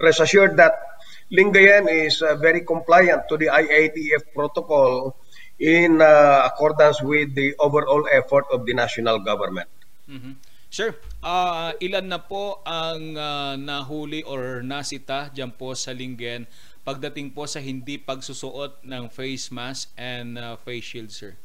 [0.00, 0.93] Rest assured that
[1.32, 5.16] Lingayen is uh, very compliant to the IATF protocol
[5.58, 9.68] in uh, accordance with the overall effort of the national government.
[10.04, 10.36] Mhm.
[10.74, 10.90] Sir,
[11.22, 16.50] ah, ilan na po ang ah, nahuli or nasita dyan po sa Linggen
[16.82, 21.38] pagdating po sa hindi pagsusuot ng face mask and ah, face shield, sir?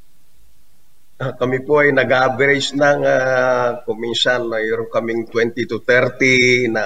[1.22, 6.84] Ah, Kami po ay nag-average ng uh, kuminsan mayroon kaming 20 to 30 na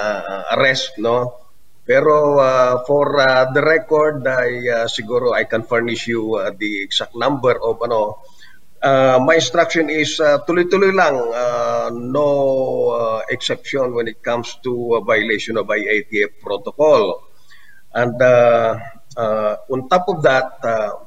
[0.57, 1.42] arrest, no?
[1.83, 6.83] Pero ah, for ah, the record, ay ah, siguro I can furnish you ah, the
[6.83, 8.23] exact number of ano.
[8.83, 12.27] Ah, my instruction is ah, tuloy-tuloy lang, ah, no
[12.95, 17.23] ah, exception when it comes to ah, violation of IATF protocol.
[17.93, 18.79] And uh,
[19.15, 20.97] uh, on top of that, uh,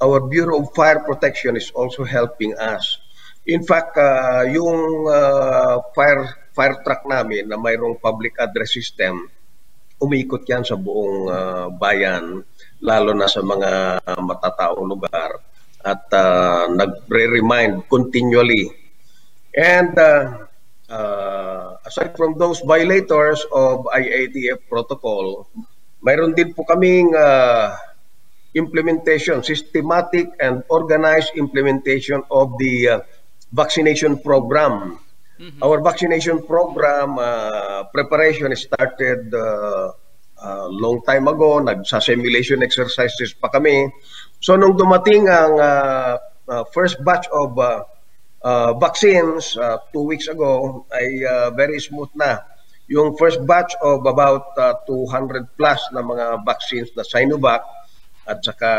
[0.00, 3.00] our Bureau of Fire Protection is also helping us.
[3.48, 9.32] In fact, uh, yung uh, fire fire truck namin na mayroong public address system,
[10.00, 12.40] umikot yan sa buong uh, bayan,
[12.80, 15.36] lalo na sa mga matataong lugar
[15.84, 18.68] at uh, nagre-remind continually.
[19.56, 20.48] And uh,
[20.88, 25.48] uh, aside from those violators of IATF protocol,
[26.04, 27.76] mayroon din po kaming uh,
[28.54, 33.00] implementation, systematic and organized implementation of the uh,
[33.52, 34.98] vaccination program.
[35.40, 39.96] Our vaccination program uh, preparation started uh,
[40.36, 41.64] uh, long time ago.
[41.64, 43.88] Nagsa-simulation exercises pa kami.
[44.44, 47.88] So nung dumating ang uh, uh, first batch of uh,
[48.44, 52.44] uh, vaccines uh, two weeks ago ay uh, very smooth na.
[52.92, 57.64] Yung first batch of about uh, 200 plus na mga vaccines na Sinovac
[58.28, 58.72] at saka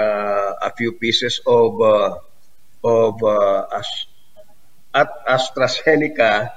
[0.62, 2.22] a few pieces of uh,
[2.86, 3.66] of uh,
[4.92, 6.52] at AstraZeneca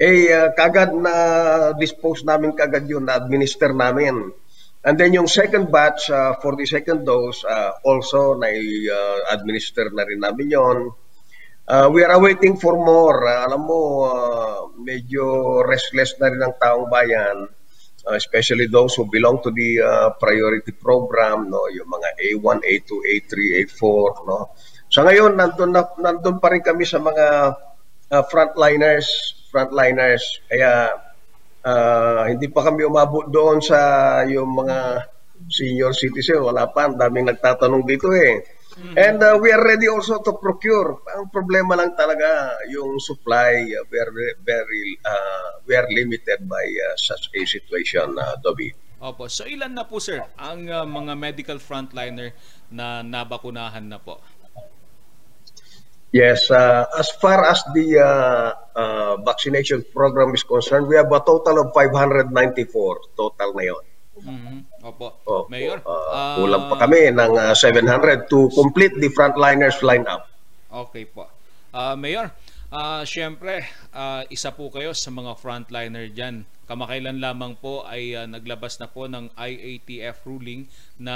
[0.00, 1.14] eh uh, kagad na
[1.76, 4.32] dispose namin kagad yun na administer namin
[4.80, 10.24] And then yung second batch uh, for the second dose, uh, also na-administer na rin
[10.24, 10.78] namin yon.
[11.68, 13.28] Uh, we are awaiting for more.
[13.28, 17.44] Uh, alam mo, uh, medyo restless na rin ang taong bayan,
[18.08, 22.90] uh, especially those who belong to the uh, priority program, no, yung mga A1, A2,
[23.04, 24.56] A3, A4, no.
[24.88, 27.54] So ngayon nandun na, nandun pa rin kami sa mga
[28.10, 29.06] uh, frontliners,
[29.48, 30.22] frontliners.
[30.50, 30.94] Kaya
[31.64, 33.78] uh, hindi pa kami umabot doon sa
[34.26, 35.06] yung mga
[35.48, 36.44] senior citizen.
[36.44, 38.44] Wala pa, ang daming nagtatanong dito eh.
[38.96, 41.04] And uh, we are ready also to procure.
[41.12, 46.96] Ang problema lang talaga yung supply uh, very very uh, we are limited by uh,
[46.96, 48.72] such a situation, uh, Dobby.
[49.00, 49.28] Opo.
[49.28, 52.32] So ilan na po sir ang uh, mga medical frontliner
[52.72, 54.22] na nabakunahan na po?
[56.10, 61.22] Yes, uh, as far as the uh, uh, vaccination program is concerned, we have a
[61.22, 63.84] total of 594 total na yun.
[64.20, 64.56] Mhm.
[64.84, 65.22] Opo.
[65.22, 65.46] Opo.
[65.48, 70.26] Mayor, Uh, ah, kulang pa kami ng uh, 700 to complete the frontliners lineup.
[70.66, 71.30] Okay po.
[71.70, 72.34] Ah, Mayor,
[72.74, 76.42] ah syempre, ah, isa po kayo sa mga frontliner dyan.
[76.66, 80.66] Kamakailan lamang po ay ah, naglabas na po ng IATF ruling
[80.98, 81.14] na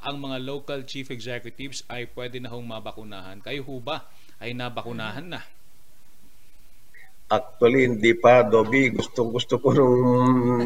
[0.00, 3.44] ang mga local chief executives ay pwede na hong mabakunahan.
[3.44, 4.08] Kayo ho ba
[4.42, 5.40] ay nabakunahan na?
[7.32, 8.92] Actually, hindi pa, Dobby.
[8.92, 9.96] Gustong gusto ko nung,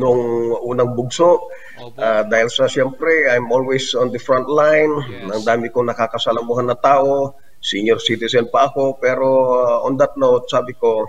[0.03, 0.23] nung
[0.67, 1.47] unang bugso.
[1.79, 1.95] Opo.
[1.95, 4.91] Ah, dahil sa siyempre, I'm always on the front line.
[5.07, 5.31] Yes.
[5.31, 7.39] Ang dami kong nakakasalamuhan na tao.
[7.63, 8.99] Senior citizen pa ako.
[8.99, 9.29] Pero
[9.63, 11.07] uh, on that note, sabi ko,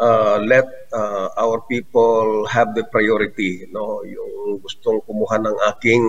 [0.00, 3.68] uh, let uh, our people have the priority.
[3.68, 4.00] No?
[4.08, 6.04] Yung gustong kumuha ng aking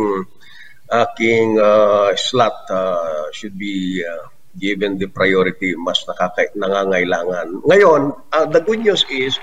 [0.88, 7.62] aking uh, slot uh, should be uh, given the priority mas nakaka- nangangailangan.
[7.65, 8.01] Ngayon,
[8.33, 9.39] uh, the good news is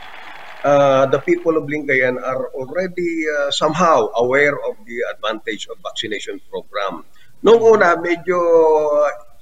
[0.64, 6.40] uh, the people of Lingayen are already uh, somehow aware of the advantage of vaccination
[6.51, 7.05] program.
[7.45, 8.38] Noong una, medyo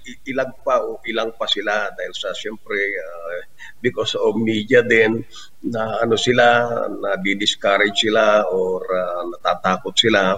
[0.04, 3.38] i- ilag pa o ilang pa sila dahil sa siyempre uh,
[3.80, 5.24] because of media din
[5.64, 10.36] na ano sila, na discourage sila or uh, natatakot sila.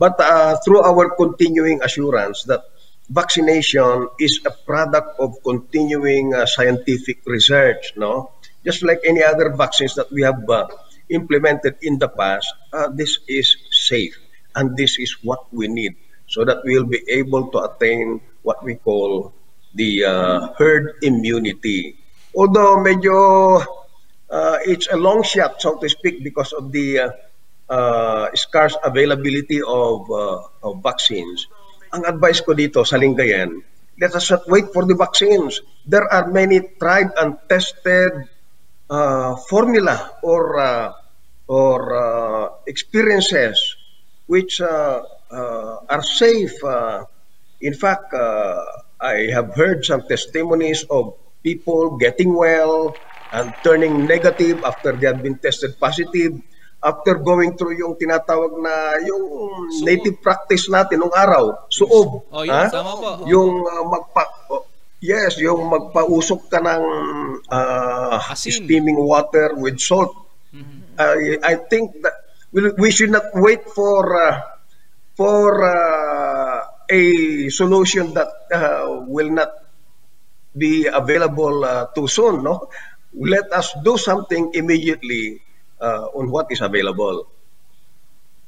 [0.00, 2.64] But uh, through our continuing assurance that
[3.12, 8.32] vaccination is a product of continuing uh, scientific research, no?
[8.64, 10.66] Just like any other vaccines that we have uh,
[11.10, 14.16] implemented in the past, uh, this is safe
[14.56, 15.96] and this is what we need
[16.26, 19.34] so that we'll be able to attain what we call
[19.74, 21.96] the uh, herd immunity.
[22.34, 23.60] Although medyo
[24.32, 27.10] uh, it's a long shot, so to speak, because of the uh,
[27.68, 31.46] uh, scarce availability of, uh, of vaccines.
[31.92, 33.60] Ang advice ko dito sa Lingayen,
[34.00, 35.60] let us not wait for the vaccines.
[35.84, 38.32] There are many tried and tested
[38.88, 40.88] uh, formula or uh,
[41.52, 43.76] or uh, experiences
[44.24, 46.56] which uh, uh, are safe.
[46.64, 47.04] Uh,
[47.60, 48.64] in fact, uh,
[48.96, 51.12] I have heard some testimonies of
[51.44, 52.96] people getting well
[53.28, 56.40] and turning negative after they have been tested positive
[56.82, 59.24] after going through yung tinatawag na yung
[59.70, 59.86] Suob.
[59.86, 62.26] native practice natin nung araw, suob.
[62.26, 62.66] Oh, yun, ha?
[62.66, 63.10] tama po.
[63.30, 64.66] Yung uh, magpa oh,
[65.02, 66.84] Yes, yung magpausok ka ng
[67.50, 68.62] uh, Asin.
[68.62, 70.14] steaming water with salt.
[70.94, 72.14] I, I think that
[72.54, 74.38] we, we should not wait for uh,
[75.18, 77.02] for uh, a
[77.50, 79.50] solution that uh, will not
[80.54, 82.46] be available uh, too soon.
[82.46, 82.70] No,
[83.10, 85.42] let us do something immediately
[85.82, 87.26] Uh, on what is available.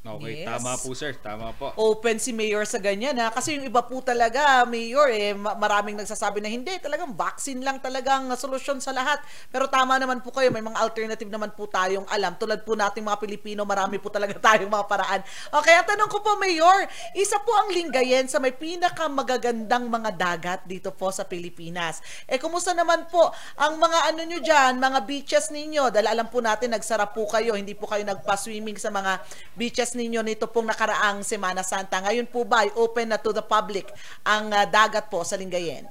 [0.04, 0.52] Okay, Yes.
[0.52, 1.72] tama po sir, tama po.
[1.80, 3.32] open si Mayor sa ganyan ha?
[3.32, 7.80] Kasi yung iba po talaga Mayor eh ma- maraming nagsasabi na hindi talagang vaccine lang
[7.80, 9.16] talagang solusyon sa lahat.
[9.48, 12.36] Pero tama naman po kayo may mga alternative naman po tayong alam.
[12.36, 15.24] Tulad po nating mga Pilipino marami po talaga tayong mga paraan.
[15.56, 16.84] Okay at tanong ko po Mayor
[17.16, 22.04] isa po ang Lingayen sa may pinaka magagandang mga dagat dito po sa Pilipinas.
[22.28, 25.88] Eh kumusta naman po ang mga ano nyo dyan mga beaches ninyo?
[25.88, 29.24] Dahil alam po natin nagsara po kayo hindi po kayo nagpa-swimming sa mga
[29.56, 32.02] beaches ninyo nito pong nakaraang Semana Santa.
[32.02, 33.88] Ngayon po ba open na to the public
[34.26, 35.86] ang ah, dagat po sa Lingayen?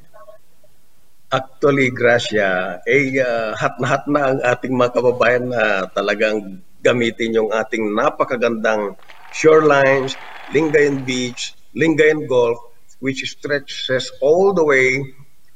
[1.33, 7.33] Actually, Gracia, eh, uh, hat na hat na ang ating mga kababayan na talagang gamitin
[7.33, 8.93] yung ating napakagandang
[9.33, 10.13] shorelines,
[10.53, 12.61] Lingayen Beach, Lingayen Golf,
[13.01, 15.01] which stretches all the way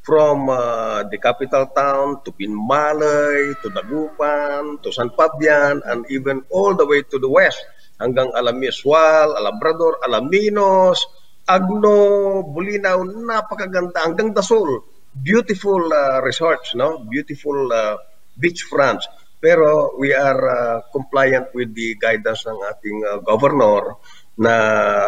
[0.02, 6.74] from uh, the capital town to Pinmalay, to Dagupan, to San Fabian, and even all
[6.74, 7.62] the way to the west
[7.98, 11.02] hanggang Alamiswal, Alabrador, Alaminos,
[11.48, 14.84] Agno, Bulinaw, napakaganda hanggang Dasol.
[15.18, 17.02] Beautiful uh, resorts, no?
[17.06, 17.98] Beautiful uh,
[18.38, 19.10] beach fronts.
[19.40, 23.98] pero we are uh, compliant with the guidance ng ating uh, governor
[24.38, 24.54] na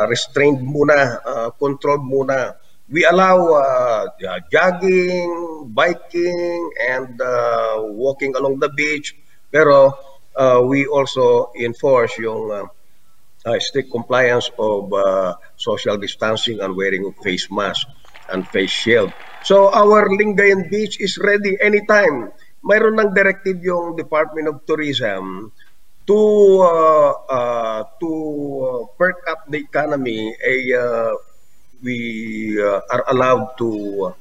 [0.05, 2.53] restrained muna, uh, controlled muna.
[2.89, 4.05] We allow uh,
[4.49, 9.13] jogging, biking, and uh, walking along the beach,
[9.53, 9.93] pero
[10.33, 12.65] uh, we also enforce yung uh,
[13.45, 17.87] uh, strict compliance of uh, social distancing and wearing of face mask
[18.29, 19.11] and face shield.
[19.41, 22.31] So our Lingayen Beach is ready anytime.
[22.59, 25.55] Mayroon ng directive yung Department of Tourism
[26.03, 26.19] to
[26.59, 28.11] uh, uh, to
[28.59, 30.35] uh, perk up the economy.
[30.43, 31.13] A uh,
[31.79, 34.11] we uh, are allowed to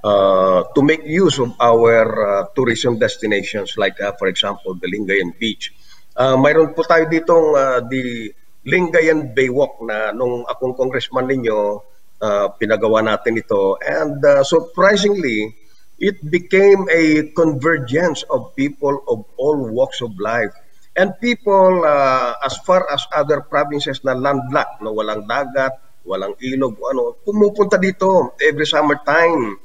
[0.00, 5.36] uh, to make use of our uh, tourism destinations like uh, for example the Lingayen
[5.36, 5.76] Beach.
[6.16, 8.32] Uh, mayroon po tayo ditong uh, the
[8.62, 11.82] Lingayen Baywalk na nung akong congressman ninyo
[12.22, 15.50] uh, pinagawa natin ito and uh, surprisingly
[15.98, 20.54] it became a convergence of people of all walks of life
[20.94, 25.74] and people uh, as far as other provinces na landlocked no walang dagat
[26.06, 29.58] walang ilog, ano, pumupunta dito every summertime.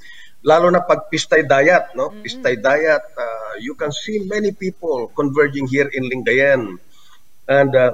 [0.46, 2.14] Lalo na pag Pistay Dayat, no?
[2.14, 2.24] Mm-hmm.
[2.24, 6.78] Pistay Dayat, uh, you can see many people converging here in Lingayen.
[7.50, 7.92] And uh,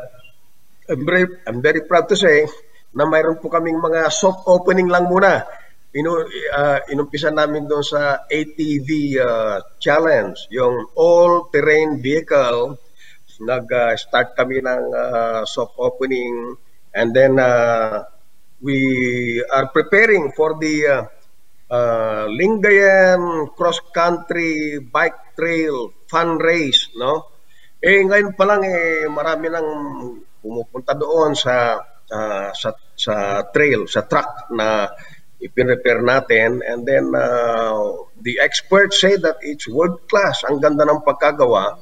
[0.90, 2.48] I'm, very, I'm very proud to say
[2.94, 5.44] na mayroon po kaming mga soft opening lang muna.
[5.94, 8.90] Inu, uh, inumpisa namin doon sa ATV
[9.22, 12.78] uh, challenge, yung all-terrain vehicle.
[13.42, 16.58] Nag-start uh, kami ng uh, soft opening
[16.94, 18.06] and then uh,
[18.62, 21.04] we are preparing for the uh,
[21.74, 27.34] uh, Lingayen Cross Country Bike Trail Fun Race, no?
[27.84, 29.70] Eh ngayon pa lang eh marami nang
[30.44, 31.80] pumupunta doon sa
[32.12, 34.92] uh, sa sa trail, sa track na
[35.44, 37.84] ipin-repair natin and then uh,
[38.24, 40.44] the experts say that it's world class.
[40.48, 41.80] Ang ganda ng pagkagawa.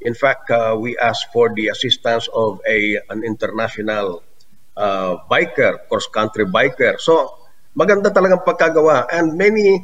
[0.00, 4.22] In fact, uh, we asked for the assistance of a an international
[4.78, 7.00] uh, biker, cross-country biker.
[7.02, 7.34] So,
[7.74, 9.10] maganda talagang pagkagawa.
[9.10, 9.82] And many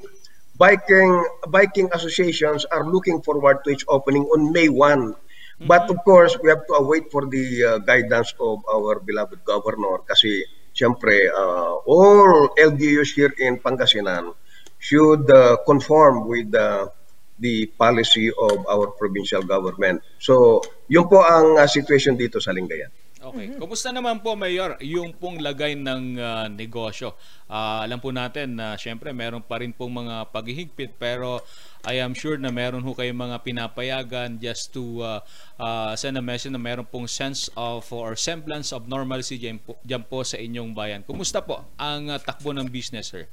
[0.55, 1.11] biking
[1.51, 5.24] biking associations are looking forward to its opening on May 1.
[5.55, 5.71] Mm-hmm.
[5.71, 10.03] But of course, we have to await for the uh, guidance of our beloved governor
[10.03, 10.43] kasi
[10.75, 14.35] siyempre uh, all LGUs here in Pangasinan
[14.83, 16.91] should uh, conform with the
[17.39, 20.03] the policy of our provincial government.
[20.23, 22.91] So, yun po ang uh, situation dito sa Lingayen.
[23.25, 23.57] Okay.
[23.57, 23.61] Mm-hmm.
[23.61, 27.17] Kumusta naman po, Mayor, yung pong lagay ng uh, negosyo?
[27.49, 31.41] Uh, alam po natin na syempre meron pa rin pong mga paghihigpit pero
[31.89, 35.21] I am sure na meron ho kayong mga pinapayagan just to uh,
[35.57, 39.81] uh, send a message na meron pong sense of or semblance of normalcy dyan po,
[39.81, 41.01] dyan po sa inyong bayan.
[41.01, 43.25] Kumusta po ang uh, takbo ng business, sir?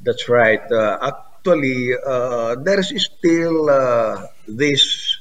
[0.00, 0.64] That's right.
[0.72, 5.20] Uh, actually, uh, there is still uh, this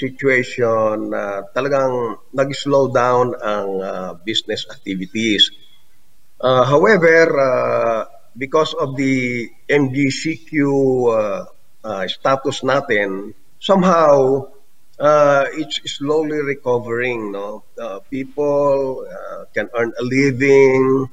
[0.00, 5.52] situation na talagang nag-slow down ang uh, business activities.
[6.40, 8.00] Uh, however, uh,
[8.36, 10.52] because of the MGCQ
[11.12, 11.44] uh,
[11.84, 14.48] uh, status natin, somehow
[15.00, 17.32] uh, it's slowly recovering.
[17.32, 21.08] No, uh, people uh, can earn a living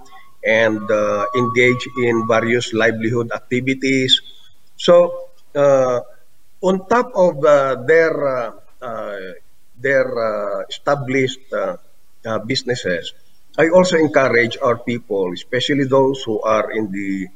[0.45, 4.21] and uh, engage in various livelihood activities.
[4.78, 6.02] So, uh,
[6.62, 8.52] on top of uh, their uh,
[9.78, 11.78] their uh, established uh,
[12.46, 13.13] businesses,
[13.58, 17.28] I also encourage our people, especially those who are in the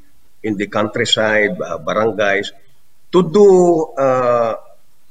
[0.43, 2.49] in the countryside, barangays,
[3.11, 3.47] to do
[3.97, 4.53] uh,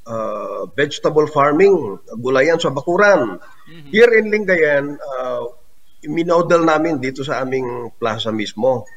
[0.07, 3.39] uh, vegetable farming, gulayan sa bakuran.
[3.39, 3.91] Mm-hmm.
[3.95, 5.45] Here in Lingayen, uh,
[6.09, 8.89] minodel namin dito sa aming plaza mismo.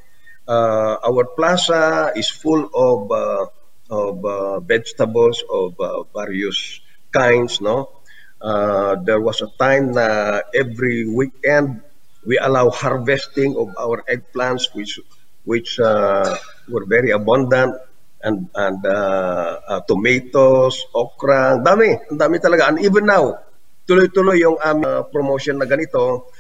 [0.44, 3.46] Uh, our plaza is full of uh,
[3.94, 6.83] of uh, vegetables of uh, various
[7.14, 8.02] kinds, no?
[8.42, 11.80] Uh, there was a time na every weekend
[12.28, 15.00] we allow harvesting of our eggplants which
[15.48, 16.36] which uh,
[16.68, 17.76] were very abundant
[18.24, 22.72] and and uh, uh, tomatoes, okra, dami, dami talaga.
[22.72, 23.44] And even now,
[23.84, 26.32] tuloy-tuloy yung aming uh, promotion na ganito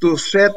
[0.00, 0.52] to set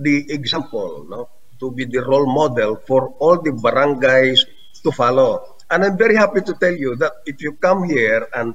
[0.00, 1.28] the example, no?
[1.60, 4.48] To be the role model for all the barangays
[4.82, 5.51] to follow.
[5.72, 8.52] And I'm very happy to tell you that if you come here and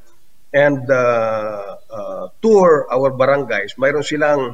[0.54, 4.54] and uh, uh, tour our barangays, mayroon silang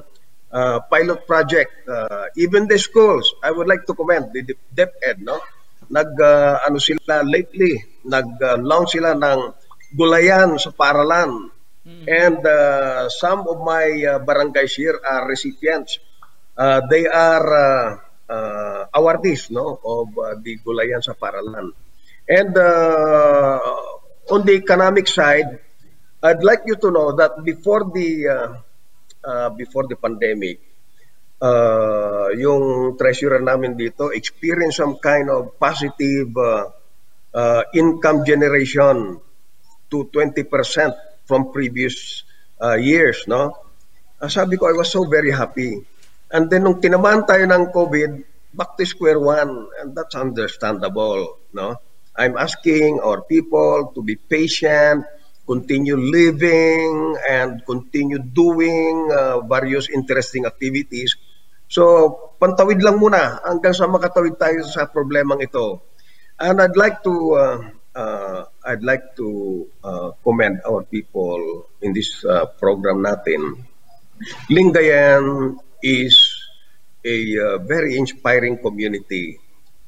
[0.53, 1.73] uh, pilot project.
[1.89, 5.41] Uh, even the schools, I would like to commend the DepEd, no?
[5.91, 7.75] Nag uh, ano sila lately,
[8.07, 9.41] nag-launch uh, sila ng
[9.91, 11.51] gulayan sa paralan.
[11.83, 12.05] Mm-hmm.
[12.07, 15.99] And uh, some of my uh, barangays here are recipients.
[16.55, 17.87] Uh, they are uh,
[18.31, 21.75] uh, awardees no of uh, the gulayan sa paralan.
[22.29, 23.59] And uh,
[24.31, 25.59] on the economic side,
[26.23, 28.49] I'd like you to know that before the uh,
[29.27, 30.63] uh, before the pandemic,
[31.43, 36.71] uh, yung treasurer namin dito experienced some kind of positive uh,
[37.35, 39.19] uh, income generation
[39.91, 40.47] to 20%
[41.27, 42.23] from previous
[42.63, 43.51] uh, years, no?
[44.15, 45.83] Uh, sabi ko, I was so very happy.
[46.31, 48.11] And then nung tinamaan tayo ng COVID,
[48.55, 51.75] back to square one, and that's understandable, no?
[52.13, 55.05] I'm asking our people to be patient,
[55.49, 61.17] continue living, and continue doing uh, various interesting activities.
[61.65, 65.81] So, pantawid lang muna hanggang sa makatawid tayo sa problemang ito.
[66.37, 67.59] And I'd like to uh,
[67.97, 69.27] uh, I'd like to
[69.81, 73.57] uh, commend our people in this uh, program natin.
[74.53, 76.37] Lingayen is
[77.03, 79.42] a uh, very inspiring community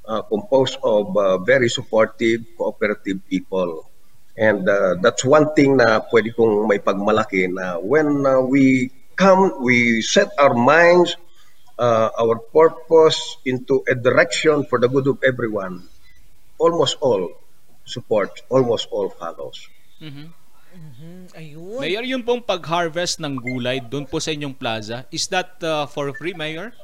[0.08, 3.90] uh, composed of uh, very supportive, cooperative people.
[4.38, 9.64] And uh, that's one thing na pwede kong may pagmalaki na when uh, we come,
[9.64, 11.16] we set our minds,
[11.80, 15.88] uh, our purpose into a direction for the good of everyone,
[16.60, 17.32] almost all
[17.86, 19.68] support, almost all follows.
[20.04, 21.80] Mm, ayun.
[21.80, 26.12] Mayor, yun pong pag-harvest ng gulay doon po sa inyong plaza, is that uh, for
[26.12, 26.76] free, Mayor?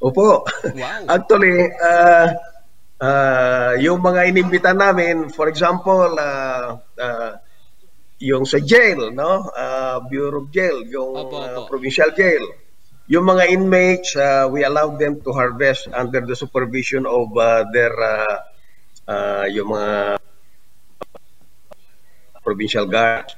[0.00, 0.48] Opo.
[0.48, 1.00] Wow.
[1.14, 2.28] Actually, uh,
[3.00, 7.32] uh, yung mga inimbita namin, for example, uh, uh,
[8.20, 9.48] yung sa jail, no?
[9.52, 11.68] Uh, Bureau of Jail, yung Opo, uh, opo.
[11.68, 12.44] provincial jail.
[13.10, 17.90] Yung mga inmates, uh, we allow them to harvest under the supervision of uh, their
[17.90, 18.36] uh,
[19.08, 20.20] uh, yung mga
[22.44, 23.34] provincial guards.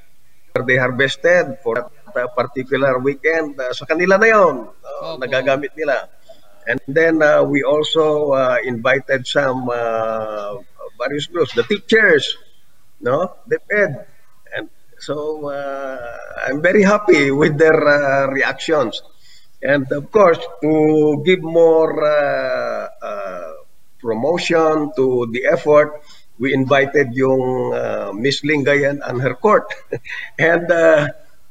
[0.53, 3.57] They harvested for that particular weekend.
[3.57, 5.23] uh, sa kanila na yon, uh, Opo.
[5.23, 6.05] nagagamit nila.
[6.67, 10.57] And then uh, we also uh, invited some uh,
[10.97, 12.37] various groups, the teachers,
[13.01, 14.07] no, the ed.
[14.55, 19.01] And so uh, I'm very happy with their uh, reactions.
[19.61, 22.87] And of course, to give more uh,
[23.99, 26.01] promotion to the effort,
[26.39, 27.71] we invited yung
[28.19, 29.73] Miss Lingayan and her court.
[30.39, 30.67] and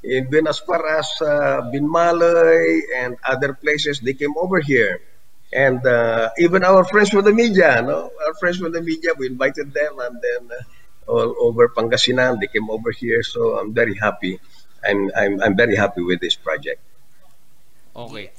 [0.05, 5.01] even as far as uh, and other places, they came over here.
[5.53, 8.11] And uh, even our friends from the media, no?
[8.27, 12.47] Our friends from the media, we invited them and then uh, all over Pangasinan, they
[12.47, 13.23] came over here.
[13.23, 14.41] So I'm very happy.
[14.83, 16.81] I'm, I'm, I'm very happy with this project.
[17.95, 18.33] Okay.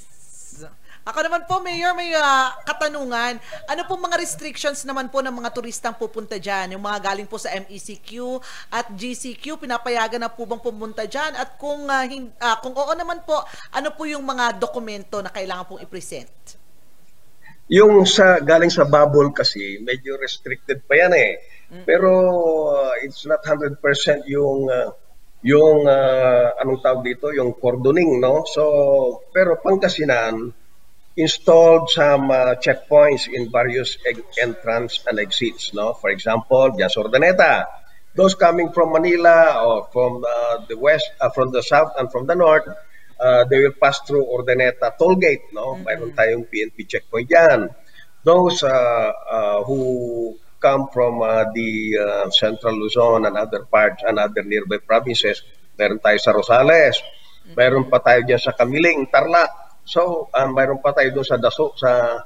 [1.04, 3.36] Ako naman po, Mayor, may ah, katanungan.
[3.68, 6.72] Ano po mga restrictions naman po ng mga turistang pupunta dyan?
[6.72, 8.40] Yung mga galing po sa MECQ
[8.72, 11.36] at GCQ, pinapayagan na po bang pumunta dyan?
[11.36, 13.36] At kung, ah, hin- ah, kung oo naman po,
[13.76, 16.56] ano po yung mga dokumento na kailangan pong i-present?
[17.68, 21.32] Yung sa galing sa bubble kasi medyo restricted pa yan eh.
[21.84, 22.08] Pero
[22.70, 23.80] uh, it's not 100%
[24.28, 24.92] yung uh,
[25.44, 28.44] yung uh, anong tawag dito, yung cordoning, no?
[28.48, 28.62] So,
[29.32, 30.63] pero Pangasinan
[31.16, 33.96] installed some uh, checkpoints in various
[34.40, 35.94] entrance and exits, no?
[35.94, 37.66] For example, Jas Ordaneta.
[38.14, 42.26] Those coming from Manila or from uh, the west, uh, from the south and from
[42.26, 42.66] the north,
[43.18, 45.74] uh, they will pass through Ordaneta toll gate, no?
[45.78, 47.70] Mayroon tayong PNP checkpoint yan.
[48.22, 48.70] Those uh,
[49.30, 51.20] uh, who come from
[51.52, 51.98] the
[52.32, 55.42] central Luzon and other parts and other nearby provinces,
[55.78, 57.04] meron tayo sa Rosales,
[57.52, 59.63] meron pa tayo dyan sa Kamiling, Tarlac.
[59.84, 62.24] So, uh, meron pa tayo doon sa Daso, sa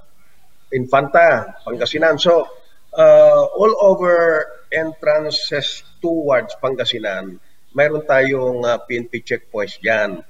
[0.70, 2.16] Infanta, Pangasinan.
[2.22, 2.46] So,
[2.94, 7.42] uh, all over entrances towards Pangasinan,
[7.74, 10.22] mayroon tayong uh, PNP checkpoints dyan.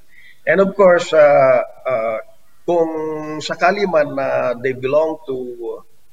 [0.49, 2.19] And of course, uh, uh,
[2.65, 2.91] kung
[3.41, 5.37] sakali man na they belong to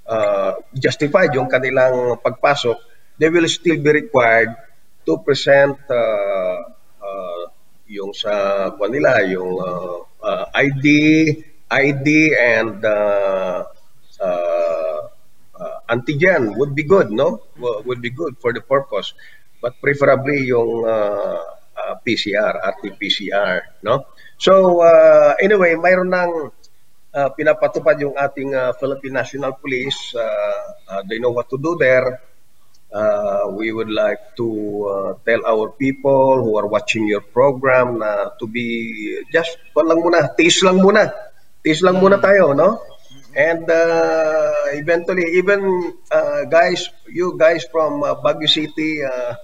[0.07, 2.79] uh, justified yung kanilang pagpasok,
[3.19, 4.51] they will still be required
[5.05, 6.59] to present uh,
[6.99, 7.43] uh,
[7.87, 10.85] yung sa kwan nila, yung uh, uh, ID,
[11.69, 13.65] ID and uh,
[14.19, 14.99] uh,
[15.55, 17.45] uh, antigen would be good, no?
[17.57, 19.13] Wo- Would be good for the purpose.
[19.61, 21.39] But preferably yung uh,
[21.77, 24.09] uh, PCR, RT-PCR, no?
[24.37, 26.31] So uh, anyway, mayroon ng
[27.15, 28.51] uh, pinapatupad yung ating
[28.81, 30.13] Philippine National Police.
[31.07, 32.19] They know what to do there.
[32.95, 34.47] Uh, we would like to
[34.87, 39.99] uh, tell our people who are watching your program na to be just kwan lang
[39.99, 41.11] muna, tiis lang muna.
[41.59, 42.79] Tiis lang muna tayo, no?
[43.35, 49.35] And uh, eventually, even uh, guys, you guys from uh, Baguio City, uh,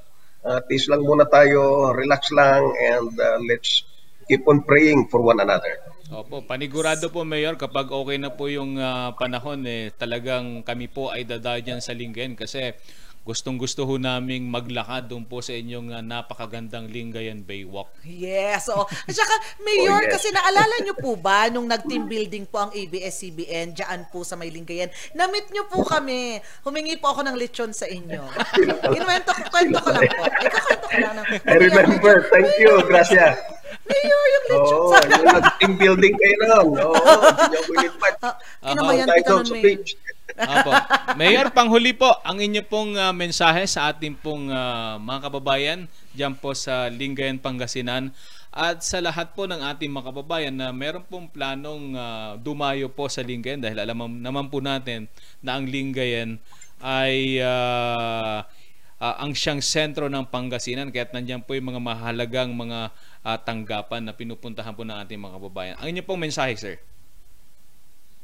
[0.47, 3.83] uh, tiis lang muna tayo, relax lang, and uh, let's
[4.31, 5.75] keep on praying for one another.
[6.11, 11.07] Opo, panigurado po Mayor kapag okay na po yung ah, panahon eh talagang kami po
[11.07, 12.75] ay dadayo dyan sa Linggen kasi
[13.21, 17.93] gustong gusto ho naming maglakad doon po sa inyong ah, napakagandang Lingayen Baywalk.
[18.01, 18.81] Yes, oo.
[18.81, 19.33] At saka,
[19.65, 20.11] Mayor, Oh, yes.
[20.11, 24.49] kasi naalala nyo po ba nung nag-team building po ang ABS-CBN dyan po sa may
[24.49, 24.89] Lingayen?
[25.13, 26.37] Na-meet nyo po kami.
[26.61, 28.25] Humingi po ako ng lechon sa inyo.
[28.97, 30.23] Inuwento ko, kwento ko lang po.
[30.25, 31.15] Ikakwento ko lang.
[31.45, 32.13] I remember.
[32.27, 33.37] Thank you, Gracia.
[33.83, 34.81] Mayor, yung lechon.
[34.89, 36.67] Sabi- yung nag-team building kayo noon.
[36.79, 38.17] Oo, hindi ako in-invite.
[38.19, 39.79] Ah, Kinamayan kita nun, sa Mayor.
[40.37, 40.71] Apo.
[41.19, 45.79] Mayor, panghuli po, ang inyo pong ah, mensahe sa ating pong ah, mga kababayan
[46.15, 48.15] dyan po sa Lingayen, Pangasinan
[48.51, 53.07] at sa lahat po ng ating mga kababayan na meron pong planong ah, dumayo po
[53.07, 55.07] sa Lingayen dahil alam naman po natin
[55.39, 56.35] na ang Lingayen
[56.83, 58.43] ay ah,
[58.99, 62.91] ah, ang siyang sentro ng Pangasinan kaya't nandiyan po yung mga mahalagang mga
[63.23, 65.75] ah, tanggapan na pinupuntahan po ng ating mga kababayan.
[65.79, 66.75] Ang inyo pong mensahe, sir.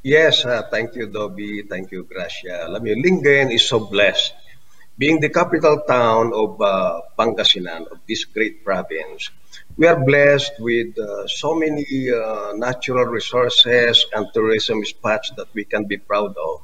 [0.02, 1.62] Yes, uh, thank you, Dobby.
[1.66, 2.66] Thank you, Gracia.
[2.66, 4.34] Alam niyo, Lingayen is so blessed.
[4.98, 9.30] Being the capital town of uh, Pangasinan, of this great province,
[9.78, 15.64] we are blessed with uh, so many uh, natural resources and tourism spots that we
[15.64, 16.62] can be proud of.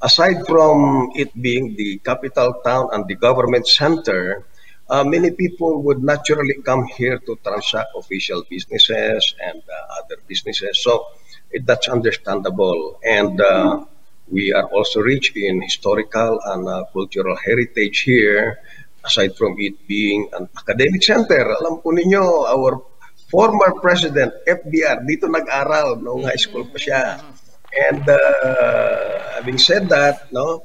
[0.00, 4.44] Aside from it being the capital town and the government center,
[4.88, 10.82] uh, many people would naturally come here to transact official businesses and uh, other businesses.
[10.82, 11.06] So
[11.50, 13.00] it, that's understandable.
[13.04, 13.84] And uh,
[14.28, 18.60] we are also rich in historical and uh, cultural heritage here,
[19.04, 21.44] aside from it being an academic center.
[21.60, 22.80] Alam po ninyo, our
[23.28, 27.20] former president, FDR, dito nag-aral noong high school pa siya.
[27.74, 30.62] And uh, having said that, no,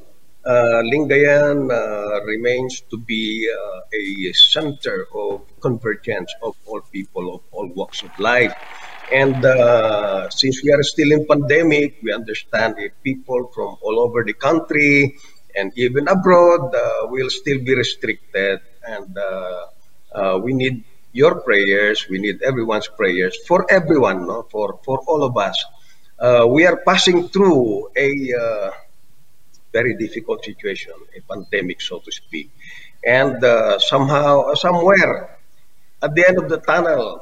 [0.49, 7.41] uh, Lingayen uh, remains to be uh, a center of convergence of all people of
[7.51, 8.53] all walks of life.
[9.11, 14.23] And uh, since we are still in pandemic, we understand if people from all over
[14.23, 15.15] the country
[15.55, 18.59] and even abroad uh, will still be restricted.
[18.87, 22.07] And uh, we need your prayers.
[22.09, 24.43] We need everyone's prayers for everyone, no?
[24.51, 25.57] for for all of us.
[26.55, 28.71] We are passing through a
[29.71, 32.49] very difficult situation, a pandemic, so to speak.
[33.05, 35.37] And uh, somehow, somewhere,
[36.01, 37.21] at the end of the tunnel,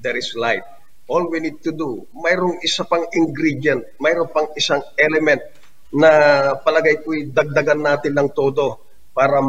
[0.00, 0.62] there is light.
[1.08, 5.40] All we need to do, mayroong isa pang ingredient, mayroong pang isang element
[5.88, 8.84] na palagay ko'y dagdagan natin ng todo
[9.16, 9.40] para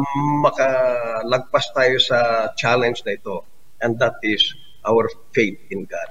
[0.42, 3.44] makalagpas tayo sa challenge na ito.
[3.84, 4.42] And that is
[4.88, 6.10] our faith in God.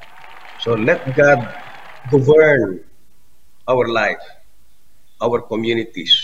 [0.61, 1.41] So let God
[2.07, 2.85] govern
[3.65, 4.21] our life,
[5.19, 6.15] our communities,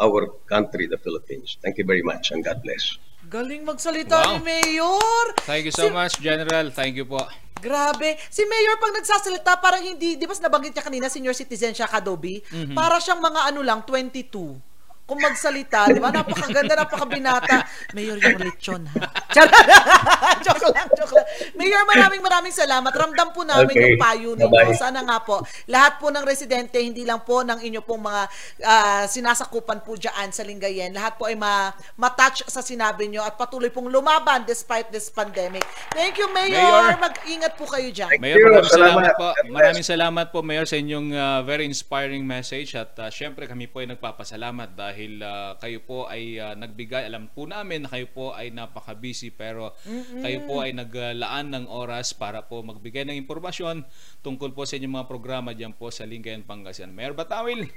[0.00, 1.56] our country, the Philippines.
[1.60, 2.96] Thank you very much and God bless.
[3.22, 4.28] Galing magsalita Wow.
[4.34, 5.24] ni Mayor.
[5.46, 6.72] Thank you so Si- much, General.
[6.74, 7.22] Thank you po.
[7.62, 8.18] Grabe.
[8.26, 12.42] Si Mayor pag nagsasalita, parang hindi, di ba nabanggit niya kanina, senior citizen siya, Kadobi?
[12.42, 12.74] Mhm.
[12.74, 14.58] Para siyang mga ano lang, 22.
[15.02, 16.08] Kung magsalita, di ba?
[16.08, 17.66] Napakaganda, napakabinata.
[17.92, 19.10] Mayor yung lechon, ha?
[20.44, 21.26] Joke lang, joke lang.
[21.54, 22.92] Mayor, maraming maraming salamat.
[22.92, 23.82] Ramdam po namin Okay.
[23.82, 24.72] yung payo ninyo.
[24.74, 28.22] Sana nga po, lahat po ng residente, hindi lang po ng inyo pong mga
[28.62, 33.34] ah, sinasakupan po dyan sa Lingayen, lahat po ay ma- matouch sa sinabi nyo at
[33.34, 35.64] patuloy pong lumaban despite this pandemic.
[35.90, 36.52] Thank you, Mayor.
[36.52, 37.00] Mayor.
[37.00, 38.10] Mag-ingat po kayo dyan.
[38.12, 38.46] Thank Mayor, you.
[38.48, 39.14] maraming salamat, Salamat.
[39.16, 39.28] po.
[39.48, 42.74] Maraming salamat po, Mayor, sa inyong uh, very inspiring message.
[42.74, 44.91] At uh, syempre, kami po ay nagpapasalamat dahil
[45.22, 47.08] uh, kayo po ay uh, nagbigay.
[47.08, 49.76] Alam po namin na kayo po ay napaka-busy pero
[50.24, 53.84] kayo po ay naglaan ng oras para po magbigay ng impormasyon
[54.24, 56.96] tungkol po sa inyong mga programa dyan po sa Lingayen, Pangasinan.
[56.96, 57.68] Mayor Batawil,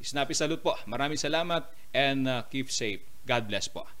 [0.00, 0.76] snappy salute po.
[0.88, 3.04] Maraming salamat and uh, keep safe.
[3.28, 3.99] God bless po.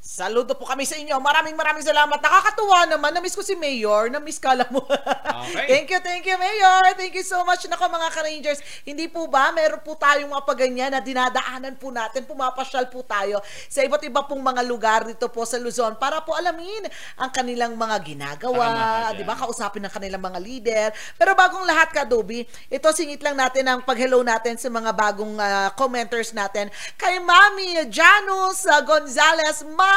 [0.00, 1.12] Saludo po kami sa inyo.
[1.20, 2.24] Maraming maraming salamat.
[2.24, 3.12] Nakakatuwa naman.
[3.12, 4.08] Na-miss ko si Mayor.
[4.08, 4.80] Na-miss ka lang mo.
[4.80, 5.68] Okay.
[5.76, 6.96] thank you, thank you, Mayor.
[6.96, 7.68] Thank you so much.
[7.68, 12.24] Nako mga ka-Rangers, hindi po ba, meron po tayong mga paganyan na dinadaanan po natin.
[12.24, 16.32] Pumapasyal po tayo sa iba't iba pong mga lugar dito po sa Luzon para po
[16.32, 16.88] alamin
[17.20, 19.12] ang kanilang mga ginagawa.
[19.12, 19.36] Ka Di ba?
[19.36, 20.88] Kausapin ng kanilang mga leader.
[21.20, 25.68] Pero bagong lahat, Kadobi, ito singit lang natin ang pag-hello natin sa mga bagong ah,
[25.76, 26.72] commenters natin.
[26.96, 29.60] Kay Mami Janus ah, Gonzalez.
[29.68, 29.89] Mami,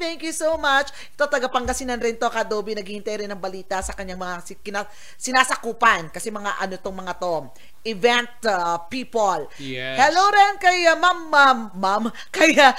[0.00, 0.88] thank you so much.
[1.14, 2.72] Ito, taga Pangasinan rin to, Kadobi.
[2.72, 4.44] Naghihintay rin ng balita sa kanyang mga
[5.20, 6.08] sinasakupan.
[6.08, 7.52] Kasi mga ano tong mga to
[7.84, 9.44] event ah, people.
[9.60, 10.00] Yes.
[10.00, 12.04] Hello rin kay uh, Ma'am, Ma'am, Ma'am,
[12.36, 12.72] kay uh,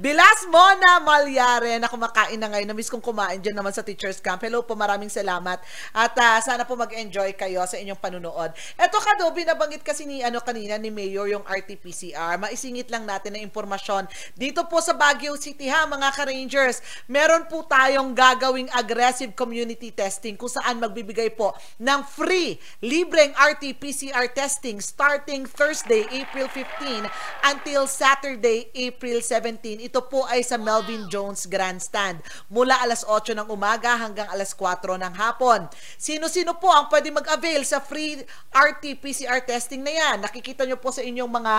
[0.00, 2.72] Bilas Mona Malyare na kumakain na ngayon.
[2.72, 4.40] Na-miss kong kumain dyan naman sa Teacher's Camp.
[4.40, 5.60] Hello po, maraming salamat.
[5.92, 8.56] At ah, sana po mag-enjoy kayo sa inyong panunood.
[8.80, 12.40] Eto Kado, binabanggit kasi ni ano kanina ni Mayor yung RT-PCR.
[12.40, 16.78] Maisingit lang natin na impormasyon dito po sa Baguio City City ha mga ka-Rangers.
[17.10, 21.50] Meron po tayong gagawing aggressive community testing kung saan magbibigay po
[21.82, 27.08] ng free libreng RT-PCR testing starting Thursday, April 15
[27.44, 29.84] until Saturday, April 17.
[29.84, 34.84] Ito po ay sa Melvin Jones Grandstand mula alas 8 ng umaga hanggang alas 4
[34.84, 35.68] ng hapon.
[35.98, 38.22] Sino-sino po ang pwede mag-avail sa free
[38.54, 40.16] RT-PCR testing na yan?
[40.24, 41.54] Nakikita nyo po sa inyong mga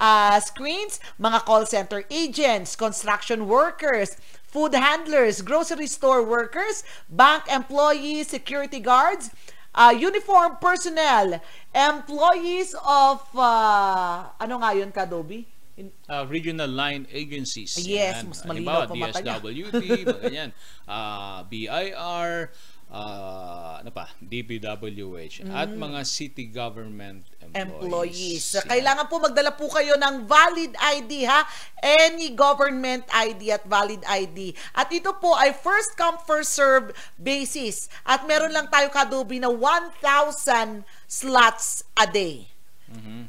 [0.00, 4.16] uh, screens, mga call center agents, construction workers,
[4.50, 9.30] food handlers, grocery store workers, bank employees, security guards,
[9.74, 11.40] uh, uniform personnel,
[11.74, 15.60] employees of, uh, ano nga yun, Kadobi?
[16.08, 17.78] uh, regional line agencies.
[17.80, 18.28] Yes, Yan.
[18.28, 19.20] mas malinaw pa mata.
[19.22, 20.50] DSWD, mga ganyan.
[20.84, 22.52] Uh, BIR,
[22.90, 27.56] uh, ano pa, DPWH, at mga city government employees.
[27.56, 28.44] employees.
[28.58, 28.66] Yan.
[28.66, 31.46] Kailangan po magdala po kayo ng valid ID ha.
[31.80, 34.52] Any government ID at valid ID.
[34.74, 37.88] At ito po ay first come first serve basis.
[38.04, 42.50] At meron lang tayo kadubi na 1,000 slots a day.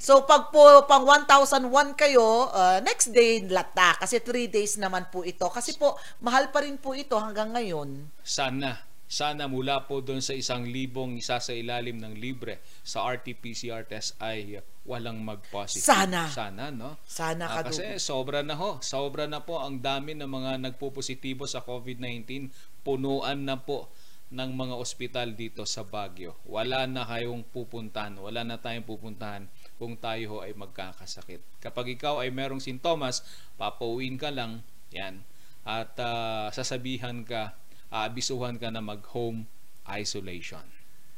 [0.01, 5.21] So pag po pang 1,001 kayo, uh, next day lata kasi 3 days naman po
[5.21, 5.45] ito.
[5.53, 5.93] Kasi po
[6.25, 8.09] mahal pa rin po ito hanggang ngayon.
[8.25, 8.81] Sana,
[9.11, 14.15] sana mula po doon sa isang libong isa sa ilalim ng libre sa RT-PCR test
[14.23, 15.83] ay walang mag-positive.
[15.83, 16.31] Sana.
[16.31, 16.95] Sana, no?
[17.03, 17.75] Sana Ah, kadubi.
[17.75, 18.79] kasi sobra na ho.
[18.79, 22.47] Sobra na po ang dami ng mga nagpo-positibo sa COVID-19.
[22.87, 23.91] Punuan na po
[24.31, 26.39] ng mga ospital dito sa Baguio.
[26.47, 28.15] Wala na kayong pupuntahan.
[28.15, 29.43] Wala na tayong pupuntahan
[29.75, 31.59] kung tayo ho ay magkakasakit.
[31.59, 33.27] Kapag ikaw ay merong sintomas,
[33.59, 34.63] papauwiin ka lang,
[34.95, 35.19] yan.
[35.67, 37.59] At ah, sasabihan ka,
[37.91, 39.43] aabisuhan ka na mag-home
[39.91, 40.63] isolation.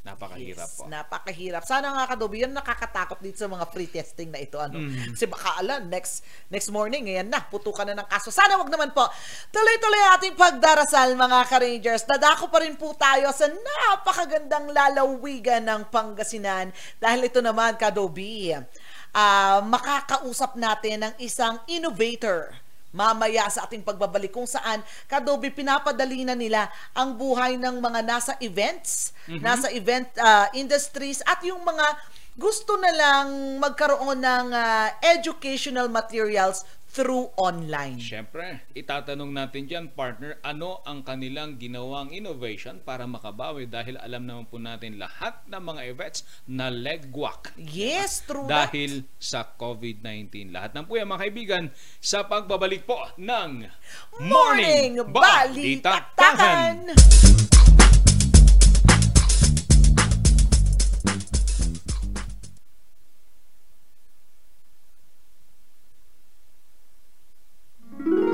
[0.03, 0.91] Napakahirap Yes, po.
[0.91, 1.63] Napakahirap.
[1.63, 4.59] Sana nga kadobi, yan nakakatakot dito sa mga free testing na ito.
[4.59, 4.75] Ano?
[4.75, 5.15] Mm.
[5.15, 8.27] Kasi baka alam, next, next morning, ngayon na, putukan na ng kaso.
[8.27, 9.07] Sana wag naman po.
[9.47, 12.03] Tuloy-tuloy ating pagdarasal, mga ka-Rangers.
[12.03, 16.75] Dadako pa rin po tayo sa napakagandang lalawigan ng Pangasinan.
[16.99, 18.51] Dahil ito naman, kadobi,
[19.15, 22.62] ah, makakausap natin ng isang innovator
[22.93, 28.33] mamaya sa ating pagbabalik kung saan kadobi pinapadali na nila ang buhay ng mga nasa
[28.39, 31.85] events, nasa event uh, industries at yung mga
[32.37, 33.27] gusto na lang
[33.61, 37.97] magkaroon ng uh, educational materials through online.
[37.97, 44.45] Siyempre, itatanong natin dyan, partner, ano ang kanilang ginawang innovation para makabawi dahil alam naman
[44.45, 48.69] po natin lahat ng mga events na legwak Yes, true that.
[48.69, 50.53] dahil sa COVID-19.
[50.53, 51.63] Lahat ng po yan, mga kaibigan,
[51.97, 53.65] sa pagbabalik po ng
[54.21, 56.93] Morning Balitaktakan!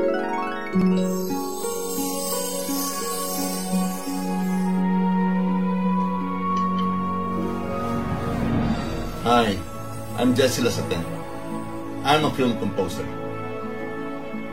[0.09, 0.73] Hi,
[10.17, 11.05] I'm Jesse Lasaten.
[12.03, 13.05] I'm a film composer.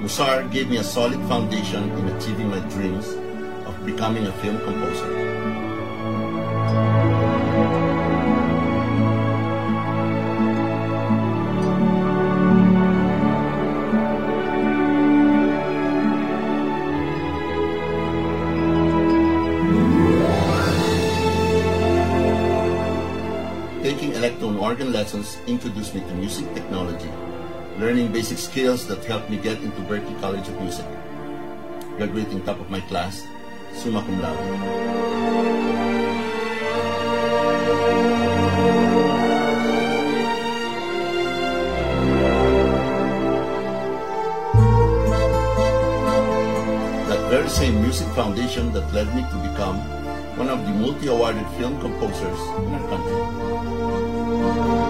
[0.00, 3.16] Musar gave me a solid foundation in achieving my dreams
[3.64, 7.15] of becoming a film composer.
[24.16, 27.10] Electron organ lessons introduced me to music technology,
[27.78, 30.86] learning basic skills that helped me get into Berklee College of Music.
[31.98, 33.26] Graduating top of my class,
[33.74, 34.40] summa cum laude.
[47.08, 50.05] That very same music foundation that led me to become
[50.36, 54.85] one of the multi-awarded film composers in our country.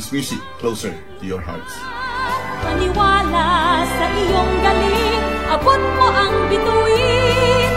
[0.00, 1.76] Brings music closer to your hearts.
[2.64, 7.72] Maniwala sa iyong galing, abot mo ang bituin,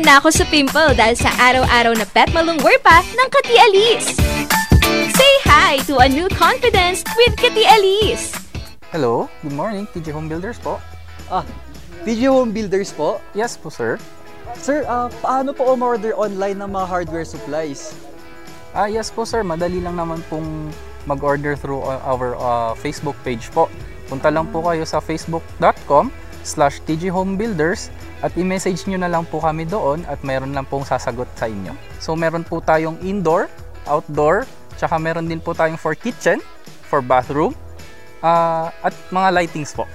[0.00, 4.08] panlaban na ako sa pimple dahil sa araw-araw na pet malungwer pa ng Kati Alice.
[5.12, 8.32] Say hi to a new confidence with Kati Alice.
[8.88, 10.80] Hello, good morning, TJ Home Builders po.
[11.28, 11.44] Ah,
[12.08, 13.20] Video Home Builders po.
[13.36, 14.00] Yes po, sir.
[14.56, 17.92] Sir, ah, paano po umorder online ng mga hardware supplies?
[18.72, 19.44] Ah, yes po, sir.
[19.44, 20.72] Madali lang naman pong
[21.04, 23.68] mag-order through uh, our uh, Facebook page po.
[24.08, 26.08] Punta lang po kayo sa facebook.com
[26.50, 27.94] slash tghomebuilders
[28.26, 31.72] at i-message nyo na lang po kami doon at meron lang pong sasagot sa inyo.
[32.02, 33.46] So, meron po tayong indoor,
[33.86, 36.42] outdoor, tsaka meron din po tayong for kitchen,
[36.90, 37.54] for bathroom,
[38.20, 39.86] ah, at mga lightings po.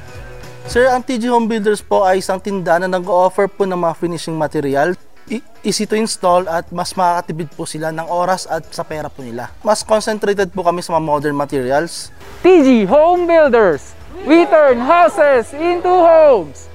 [0.65, 4.33] Sir, ang TG Home Builders po ay isang tindahan na nag-offer po ng mga finishing
[4.33, 4.97] material.
[5.29, 9.21] I- easy to install at mas makakatipid po sila ng oras at sa pera po
[9.21, 9.53] nila.
[9.61, 12.09] Mas concentrated po kami sa mga modern materials.
[12.41, 14.04] TG Home Builders!
[14.23, 16.71] We turn houses into homes!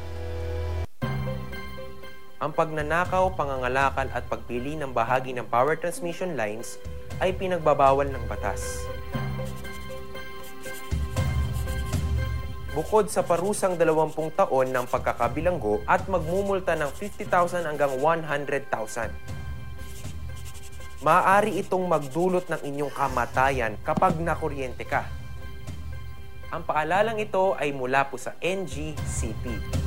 [2.36, 6.76] Ang pagnanakaw, pangangalakal at pagpili ng bahagi ng power transmission lines
[7.16, 8.84] ay pinagbabawal ng batas.
[12.76, 19.16] Bukod sa parusang 20 taon ng pagkakabilanggo at magmumulta ng 50,000 hanggang 100,000.
[21.00, 25.19] Maaari itong magdulot ng inyong kamatayan kapag nakuryente ka.
[26.50, 29.79] Ang paalalang ito ay mula po sa NGCP.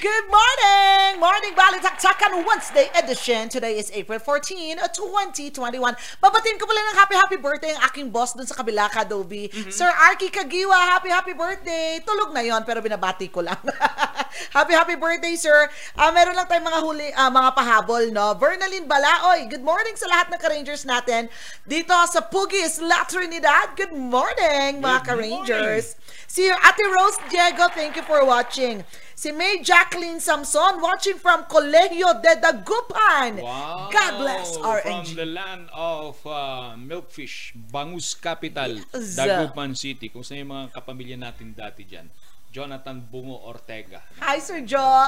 [0.00, 1.20] Good morning!
[1.20, 3.52] Morning Balitaktakan Wednesday edition.
[3.52, 5.76] Today is April 14, 2021.
[6.16, 9.52] Babatiin ko pala ng happy happy birthday ang aking boss dun sa kabila, Kadobi.
[9.68, 12.00] Sir Arky Kagiwa, happy happy birthday!
[12.00, 13.60] Tulog na yon pero binabati ko lang.
[14.56, 15.68] happy happy birthday, sir.
[15.92, 18.32] Ah, meron lang tayong mga huli, ah, mga pahabol, no?
[18.40, 21.28] Vernaline Balaoy, good morning sa lahat ng ka-rangers natin.
[21.68, 26.00] Dito sa Pugis, La Trinidad, good morning, mga Good ka-rangers.
[26.24, 28.80] Si Ate Rose Diego, thank you for watching.
[29.20, 33.44] Si May Jacqueline Samson watching from Colegio de Dagupan.
[33.44, 33.92] Wow!
[33.92, 35.12] God bless From RNG.
[35.12, 39.20] the land of uh, Milkfish, Bangus Capital, Yes.
[39.20, 40.08] Dagupan City.
[40.08, 42.08] Kung saan yung mga kapamilya natin dati dyan.
[42.50, 44.82] Jonathan Bungo Ortega, Hi, Sir Jo.
[44.82, 45.06] uh,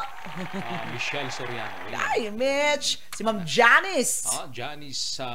[0.95, 1.90] Michelle Soriano.
[1.90, 3.03] Hi, Mitch.
[3.11, 4.30] Si Ma'am Janice.
[4.30, 5.28] Ah, Janice sa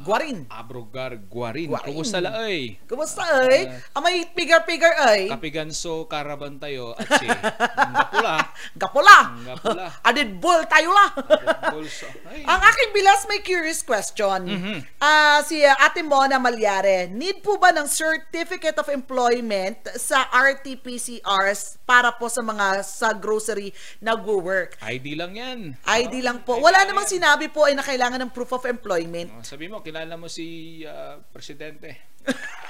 [0.00, 0.48] Guarin.
[0.48, 1.68] Abrogar Guarin.
[1.68, 1.92] Guarin.
[1.92, 2.80] Kumusta la ay?
[2.88, 3.68] Kumusta, ay?
[3.92, 5.28] Amay pigar-pigar, ay?
[5.28, 7.28] Kapiganso Karaban tayo at si
[7.94, 8.36] Napula.
[8.72, 9.18] Gapula.
[9.44, 9.86] Gapula.
[10.08, 11.06] Adid bull tayo la.
[12.32, 12.42] Ay.
[12.50, 14.40] Ang aking bilas may curious question.
[14.48, 14.78] Mm-hmm.
[15.04, 20.32] Ah, si uh, Ate Mona Malyare, need po ba ng Certificate of Employment sa
[21.42, 24.78] RT-PCRs para po sa mga sa grocery nagwo-work?
[24.78, 25.58] ID lang yan.
[25.82, 26.58] ID lang po.
[26.62, 29.30] Wala namang sinabi po ay na kailangan ng proof of employment.
[29.34, 32.11] Oh, sabi mo, kilala mo si ah, Presidente.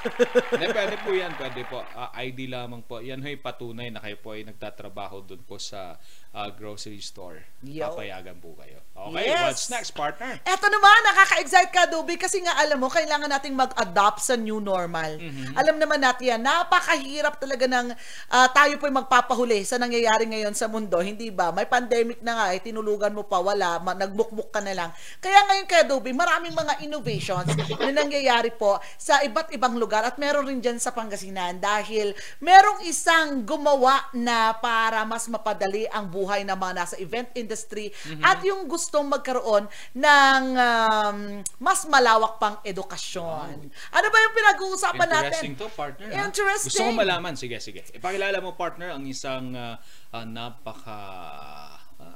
[0.02, 1.30] Hindi, pwede po yan.
[1.38, 1.78] Pwede po.
[1.94, 2.98] Ah, ID lamang po.
[2.98, 5.94] Yan ho'y patunay na kayo po ay nagtatrabaho doon po sa
[6.34, 7.46] ah, grocery store.
[7.62, 7.86] Yo.
[7.86, 8.82] Papayagan po kayo.
[8.92, 9.40] Okay, Yes.
[9.40, 10.42] what's next, partner?
[10.42, 15.22] Eto naman, nakaka-excite ka, Dubi, kasi nga alam mo, kailangan nating mag-adopt sa new normal.
[15.54, 17.94] Alam naman natin yan, napakahirap talaga ng
[18.28, 21.54] ah, tayo po'y magpapahuli sa nangyayari ngayon sa mundo, hindi ba?
[21.54, 24.90] May pandemic na nga, eh, tinulugan mo pa, wala, ma- nagbukbuk ka na lang.
[25.22, 27.48] Kaya ngayon kaya, Dubi, maraming mga innovations
[27.78, 32.86] na nangyayari po sa iba't ibang lugar at meron rin dyan sa Pangasinan dahil merong
[32.86, 37.90] isang gumawa na para mas mapadali ang buhay ng mga nasa event industry
[38.22, 39.66] at yung gustong magkaroon
[39.96, 41.18] ng um,
[41.58, 43.72] mas malawak pang edukasyon.
[43.90, 45.40] Ano ba yung pinag-uusapan natin?
[45.42, 46.06] Interesting to, partner.
[46.12, 46.22] ha?
[46.28, 46.70] Interesting.
[46.70, 47.32] Gusto ko malaman.
[47.34, 47.80] Sige, sige.
[47.96, 49.80] Ipakilala mo, partner, ang isang ah,
[50.12, 51.00] ah, napaka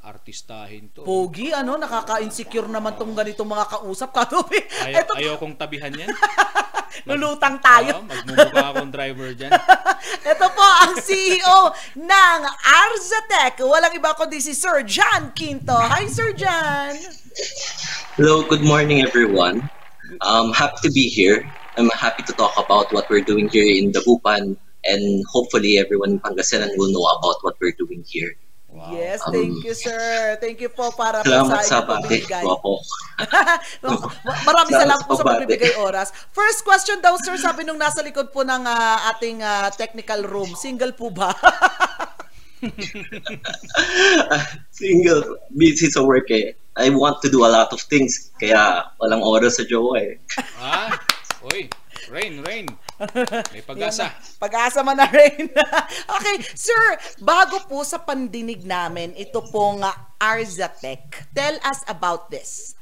[0.07, 1.03] artistahin to.
[1.03, 4.15] Pogi, ano, nakaka-insecure naman tong ganitong mga kausap.
[4.15, 6.15] Katubi, Ayaw, eto, ayaw kong tabihan yan.
[7.05, 8.01] lulutang tayo.
[8.01, 9.53] Oo, magmumukha akong driver dyan.
[10.33, 11.59] Ito po ang CEO
[11.99, 13.61] ng Arzatec.
[13.61, 15.77] Walang iba kundi si Sir John Quinto.
[15.77, 16.97] Hi, Sir John!
[18.17, 19.69] Hello, good morning, everyone.
[20.25, 21.45] Um, happy to be here.
[21.77, 24.57] I'm happy to talk about what we're doing here in Dagupan,
[24.89, 28.33] and hopefully, everyone in Pangasinan will know about what we're doing here.
[28.93, 30.37] Yes, thank you, sir.
[30.37, 32.45] Thank you po para po Salamat sa sa inyong pagbibigay.
[32.45, 32.73] po ako.
[34.45, 36.13] Maraming Salamat salamat po sa pagbibigay oras.
[36.37, 40.53] First question daw, sir, sabi nung nasa likod po ng ah, ating ah, technical room,
[40.53, 41.33] single po ba?
[44.73, 46.57] Single, busy sa work eh.
[46.77, 50.17] I want to do a lot of things, kaya walang oras sa jowa eh.
[50.61, 50.93] ah,
[51.53, 51.69] uy,
[52.13, 52.69] Rain, Rain.
[53.53, 54.09] May pag-asa.
[54.41, 55.53] Pag-asa man na rin.
[56.17, 61.29] okay, sir, bago po sa pandinig namin, ito pong uh, Arzatec.
[61.37, 62.73] Tell us about this.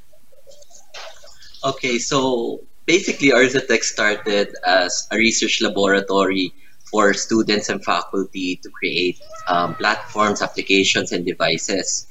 [1.65, 6.53] Okay, so basically, Arzatech started as a research laboratory
[6.95, 12.07] for students and faculty to create um, platforms, applications, and devices.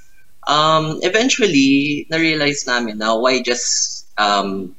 [0.47, 4.75] Um, eventually, na-realize namin na why just um,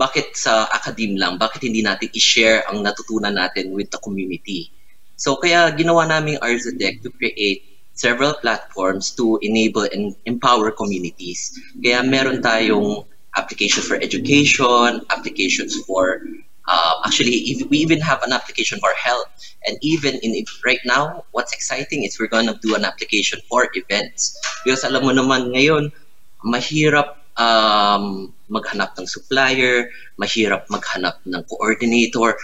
[0.00, 4.72] bakit sa academe lang, bakit hindi natin i-share ang natutunan natin with the community.
[5.20, 11.52] So kaya ginawa namin Arzatech to create several platforms to enable and empower communities.
[11.76, 13.04] Kaya meron tayong
[13.36, 16.24] application for education, applications for
[16.64, 19.28] uh, actually we even have an application for health
[19.68, 20.32] and even in
[20.64, 24.32] right now what's exciting is we're gonna do an application for events
[24.64, 25.92] because alam mo naman ngayon
[26.40, 29.88] mahirap um, maghanap ng supplier
[30.20, 32.36] mahirap maghanap ng coordinator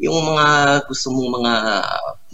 [0.00, 0.46] yung mga
[0.90, 1.54] gusto mong mga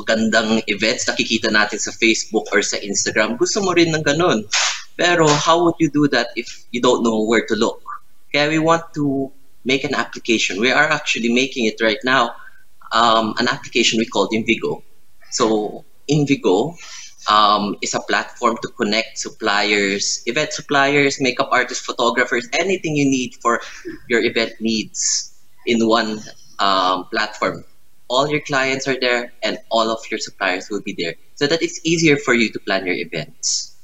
[0.00, 4.48] magandang events nakikita natin sa Facebook or sa Instagram gusto mo rin ng ganun
[4.96, 7.84] pero how would you do that if you don't know where to look
[8.32, 9.28] kaya we want to
[9.66, 10.60] make an application.
[10.60, 12.36] We are actually making it right now,
[12.92, 14.82] um, an application we called Invigo.
[15.30, 16.78] So Invigo
[17.28, 23.34] um, is a platform to connect suppliers, event suppliers, makeup artists, photographers, anything you need
[23.42, 23.60] for
[24.08, 25.32] your event needs
[25.66, 26.20] in one
[26.58, 27.64] um, platform.
[28.08, 31.62] All your clients are there and all of your suppliers will be there so that
[31.62, 33.75] it's easier for you to plan your events.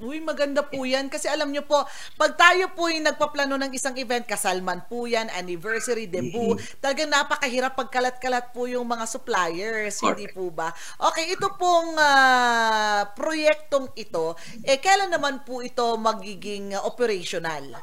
[0.00, 1.12] Uy, maganda po yan.
[1.12, 1.84] Kasi alam nyo po,
[2.16, 6.80] pag tayo po yung nagpaplano ng isang event, kasalman po yan, anniversary, debut, mm-hmm.
[6.80, 10.16] talagang napakahirap pagkalat-kalat po yung mga suppliers, Correct.
[10.16, 10.72] hindi po ba?
[10.96, 14.32] Okay, ito pong uh, proyektong ito,
[14.64, 17.76] eh, kailan naman po ito magiging uh, operational?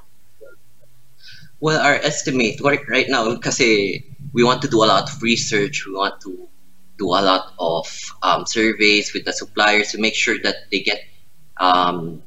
[1.61, 4.01] Well, our estimate right now, kasi
[4.33, 6.49] we want to do a lot of research, we want to
[6.97, 7.85] do a lot of
[8.25, 11.01] um, surveys with the suppliers to make sure that they get
[11.59, 12.21] um,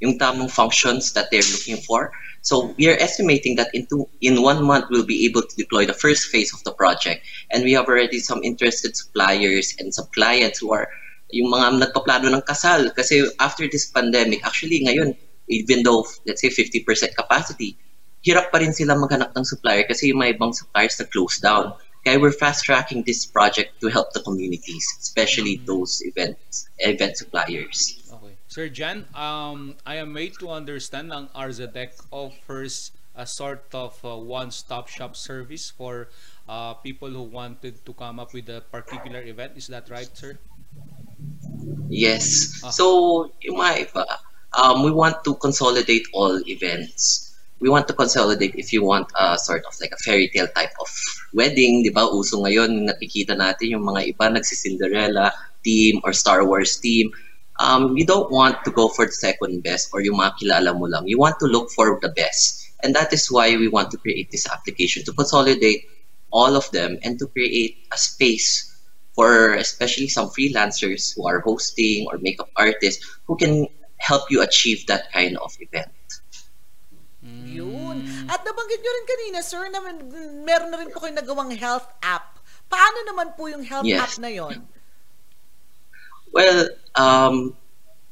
[0.00, 2.12] yung tamang functions that they're looking for.
[2.42, 5.84] So we are estimating that in, two, in one month, we'll be able to deploy
[5.84, 7.26] the first phase of the project.
[7.52, 10.88] And we have already some interested suppliers and some clients who are
[11.30, 12.94] yung mga nagpaplano ng kasal.
[12.96, 15.14] Kasi after this pandemic, actually ngayon,
[15.48, 17.76] even though, let's say, 50% capacity,
[18.24, 21.76] hirap pa rin sila maghanap ng supplier kasi yung mga ibang suppliers na close down.
[22.00, 27.99] Kaya we're fast-tracking this project to help the communities, especially those events, event suppliers.
[28.50, 34.18] Sir Jan, um, I am made to understand ang Arzadec offers a sort of a
[34.18, 36.10] one-stop shop service for
[36.50, 39.54] uh, people who wanted to come up with a particular event.
[39.54, 40.34] Is that right, sir?
[41.86, 42.58] Yes.
[42.66, 42.74] Ah.
[42.74, 43.86] So, iba,
[44.58, 47.38] um, we want to consolidate all events.
[47.62, 50.74] We want to consolidate if you want a sort of like a fairy tale type
[50.82, 50.90] of
[51.38, 52.02] wedding, di ba?
[52.10, 55.30] Uso ngayon, nakikita natin yung mga iba nagsi-Cinderella
[55.62, 57.14] team or Star Wars team
[57.60, 60.88] um, you don't want to go for the second best or yung mga kilala mo
[60.88, 61.06] lang.
[61.06, 62.66] You want to look for the best.
[62.82, 65.84] And that is why we want to create this application to consolidate
[66.32, 68.66] all of them and to create a space
[69.12, 73.68] for especially some freelancers who are hosting or makeup artists who can
[74.00, 75.92] help you achieve that kind of event.
[77.20, 78.08] Yun.
[78.32, 79.84] At nabanggit nyo rin kanina, sir, na
[80.40, 82.40] meron na rin po kayo nagawang health app.
[82.72, 84.00] Paano naman po yung health yes.
[84.00, 84.64] app na yon?
[86.32, 87.56] Well, um,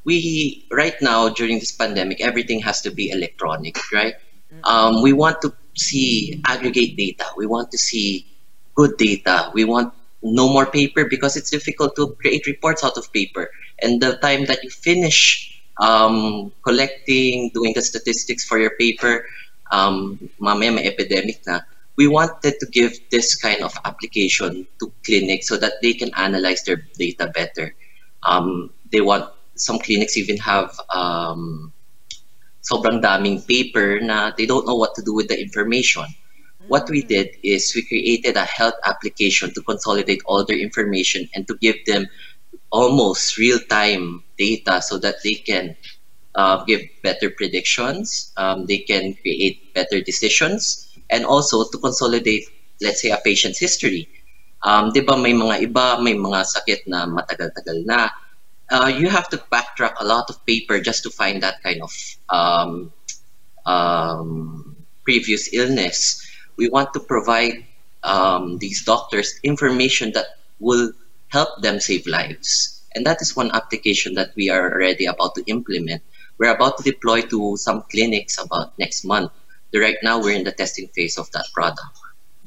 [0.03, 4.15] we right now during this pandemic, everything has to be electronic, right?
[4.63, 7.25] Um, we want to see aggregate data.
[7.37, 8.25] We want to see
[8.75, 9.51] good data.
[9.53, 13.49] We want no more paper because it's difficult to create reports out of paper.
[13.81, 19.25] And the time that you finish um, collecting, doing the statistics for your paper,
[19.71, 21.61] um, mamaya may epidemic na,
[21.95, 26.63] we wanted to give this kind of application to clinics so that they can analyze
[26.63, 27.75] their data better.
[28.23, 31.73] Um, they want some clinics even have um,
[32.63, 36.05] sobrang daming paper na they don't know what to do with the information.
[36.67, 41.47] What we did is we created a health application to consolidate all their information and
[41.47, 42.07] to give them
[42.71, 45.75] almost real-time data so that they can
[46.35, 52.45] uh, give better predictions, um, they can create better decisions, and also to consolidate,
[52.81, 54.07] let's say, a patient's history.
[54.63, 58.11] Um, di ba may mga iba, may mga sakit na matagal-tagal na.
[58.69, 61.91] Uh, you have to backtrack a lot of paper just to find that kind of
[62.29, 62.93] um,
[63.65, 66.21] um, previous illness.
[66.57, 67.65] We want to provide
[68.03, 70.91] um, these doctors information that will
[71.29, 72.83] help them save lives.
[72.95, 76.03] And that is one application that we are already about to implement.
[76.37, 79.31] We're about to deploy to some clinics about next month.
[79.73, 81.99] Right now, we're in the testing phase of that product.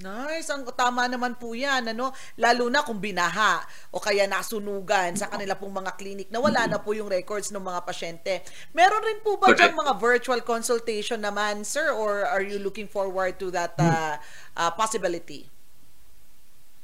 [0.02, 2.10] Nice, ang tama naman po 'yan, ano?
[2.34, 3.62] Lalo na kung binaha
[3.94, 7.62] o kaya nasunugan sa kanila pong mga clinic na wala na po yung records ng
[7.62, 8.42] mga pasyente.
[8.74, 13.38] Meron rin po ba diyang mga virtual consultation naman, sir, or are you looking forward
[13.38, 14.18] to that uh,
[14.58, 15.46] uh, possibility?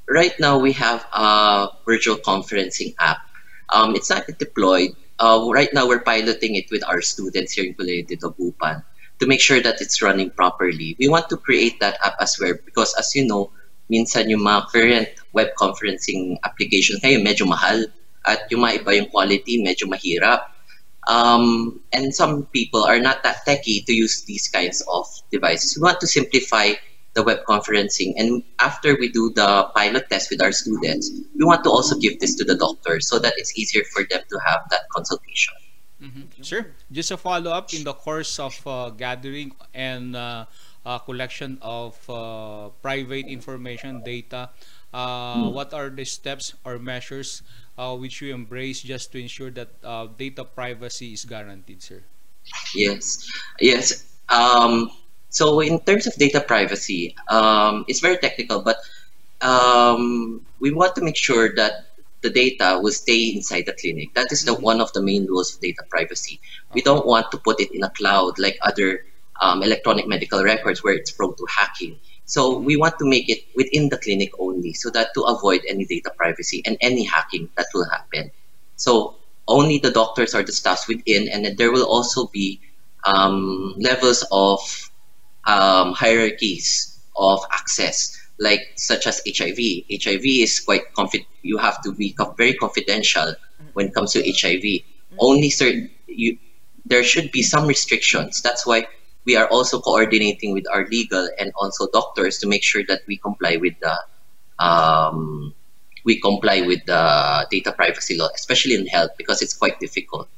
[0.09, 3.19] right now we have a virtual conferencing app.
[3.69, 4.97] Um, it's not yet deployed.
[5.21, 8.83] Uh, right now we're piloting it with our students here in Colegio de Dagupan
[9.21, 10.97] to make sure that it's running properly.
[10.99, 13.51] We want to create that app as well because as you know,
[13.91, 17.85] minsan yung mga current web conferencing applications ngayon medyo mahal
[18.29, 20.53] at yung mga iba yung quality medyo mahirap.
[21.09, 25.73] Um, and some people are not that techy to use these kinds of devices.
[25.73, 26.77] We want to simplify
[27.15, 28.13] the web conferencing.
[28.19, 32.21] And after we do the pilot test with our students, we want to also give
[32.21, 35.55] this to the doctors so that it's easier for them to have that consultation.
[36.01, 36.31] Mhm.
[36.43, 40.47] Sir, just a follow-up in the course of uh, gathering and uh,
[40.87, 44.51] uh, collection of uh, private information data,
[44.93, 45.51] uh, Hmm.
[45.51, 47.43] what are the steps or measures
[47.79, 52.03] uh, which you embrace just to ensure that uh, data privacy is guaranteed, sir?
[52.75, 53.27] Yes,
[53.61, 54.05] yes.
[54.29, 54.91] Um,
[55.31, 58.77] so in terms of data privacy, um, it's very technical, but
[59.41, 61.88] um, we want to make sure that
[62.21, 64.15] the data will stay inside the clinic.
[64.15, 66.41] That is the one of the main rules of data privacy.
[66.73, 69.05] We don't want to put it in a cloud like other
[69.41, 71.99] um, electronic medical records where it's prone to hacking.
[72.25, 75.87] So we want to make it within the clinic only, so that to avoid any
[75.87, 78.31] data privacy and any hacking that will happen.
[78.77, 79.17] So
[79.47, 82.61] only the doctors or the staffs within, and then there will also be
[83.05, 84.61] um, levels of
[85.45, 89.59] um, hierarchies of access, like such as HIV.
[89.91, 93.35] HIV is quite confi- You have to be very confidential
[93.73, 94.83] when it comes to HIV.
[95.19, 96.39] Only certain you,
[96.87, 98.43] there should be some restrictions.
[98.43, 98.87] That's why
[99.25, 103.17] we are also coordinating with our legal and also doctors to make sure that we
[103.19, 103.97] comply with the
[104.65, 105.55] um,
[106.05, 110.29] we comply with the data privacy law, especially in health, because it's quite difficult.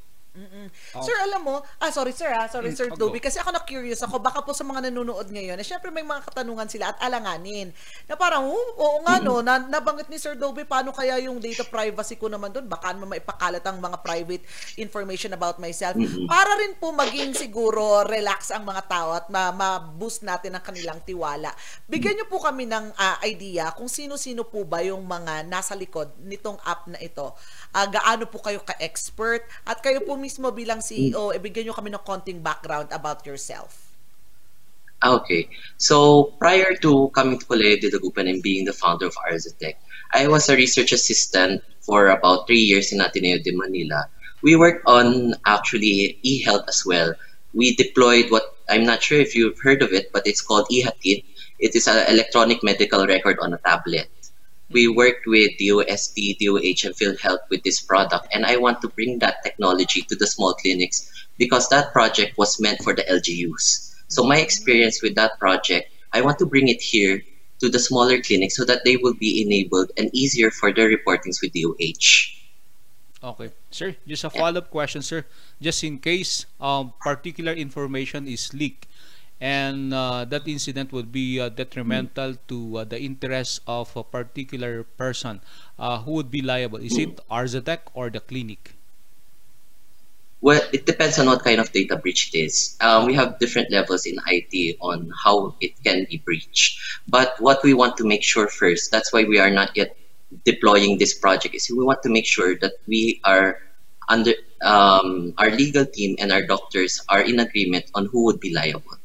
[0.90, 3.30] Sir, alam mo, ah sorry sir ah, sorry Mm, Sir oh, Toby, go.
[3.30, 6.66] kasi ako na-curious ako, baka po sa mga nanonood ngayon, na syempre may mga katanungan
[6.66, 7.70] sila at alanganin.
[8.06, 11.62] Na parang, oh, oo nga no, na, nabanggit ni Sir Toby, paano kaya yung data
[11.62, 12.66] privacy ko naman doon?
[12.66, 14.42] Baka naman maipakalat ang mga private
[14.76, 15.94] information about myself.
[15.94, 16.26] Mhm.
[16.26, 20.98] Para rin po maging siguro relax ang mga tao at ma- ma-boost natin ang kanilang
[21.02, 21.50] tiwala.
[21.86, 26.10] Bigyan niyo po kami ng ah, idea kung sino-sino po ba yung mga nasa likod
[26.20, 27.30] nitong app na ito.
[27.70, 32.02] Ah, gaano po kayo ka-expert at kayo po mismo bilang CEO, ibigyan niyo kami ng
[32.02, 33.90] konting background about yourself.
[35.00, 35.48] Okay.
[35.78, 39.80] So prior to coming to Colegio de Dagupan and being the founder of Arzatech,
[40.12, 44.10] I was a research assistant for about three years in Ateneo de Manila.
[44.42, 47.14] We worked on actually e-health as well.
[47.54, 51.24] We deployed what I'm not sure if you've heard of it, but it's called eHatit.
[51.58, 54.08] It is an electronic medical record on a tablet.
[54.70, 59.18] We worked with DOST, DOH, and PhilHealth with this product, and I want to bring
[59.18, 63.94] that technology to the small clinics because that project was meant for the LGUs.
[64.08, 67.22] So my experience with that project, I want to bring it here
[67.60, 71.42] to the smaller clinics so that they will be enabled and easier for their reportings
[71.42, 72.36] with DOH.
[73.22, 73.52] Okay.
[73.70, 75.26] Sir, just a follow-up question, sir.
[75.60, 78.86] Just in case um, particular information is leaked
[79.40, 84.84] and uh, that incident would be uh, detrimental to uh, the interests of a particular
[84.84, 85.40] person,
[85.78, 86.78] uh, who would be liable?
[86.78, 88.74] Is it Arzatec or the clinic?
[90.42, 92.76] Well, it depends on what kind of data breach it is.
[92.80, 96.80] Um, we have different levels in IT on how it can be breached.
[97.08, 99.96] But what we want to make sure first, that's why we are not yet
[100.44, 103.58] deploying this project, is we want to make sure that we are
[104.08, 104.32] under
[104.62, 108.99] um, our legal team and our doctors are in agreement on who would be liable.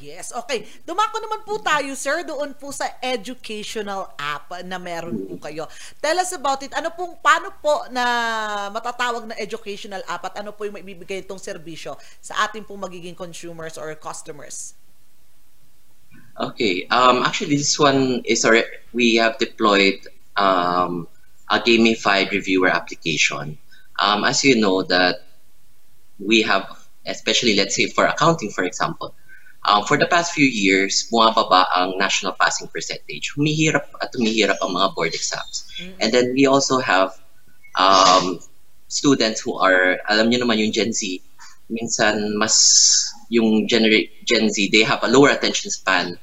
[0.00, 0.64] Yes, okay.
[0.88, 5.68] Dumako naman po tayo, sir, doon po sa educational app na meron po kayo.
[6.00, 6.72] Tell us about it.
[6.72, 8.04] Ano pong, paano po na
[8.72, 13.12] matatawag na educational app at ano po yung maibibigay itong serbisyo sa ating pong magiging
[13.14, 14.72] consumers or customers?
[16.40, 16.88] Okay.
[16.88, 18.64] Um, actually, this one is our,
[18.96, 20.00] we have deployed
[20.40, 21.04] um,
[21.52, 23.60] a gamified reviewer application.
[24.00, 25.28] Um, as you know that
[26.16, 29.14] we have, especially let's say for accounting, for example,
[29.66, 33.32] um, for the past few years, bumababa ang national passing percentage.
[33.36, 35.68] Humihirap at humihirap ang mga board exams.
[36.00, 37.12] And then we also have
[37.78, 38.40] um,
[38.88, 41.20] students who are, alam niyo naman yung Gen Z,
[41.70, 42.56] minsan mas
[43.30, 46.18] yung genera- Gen Z, they have a lower attention span.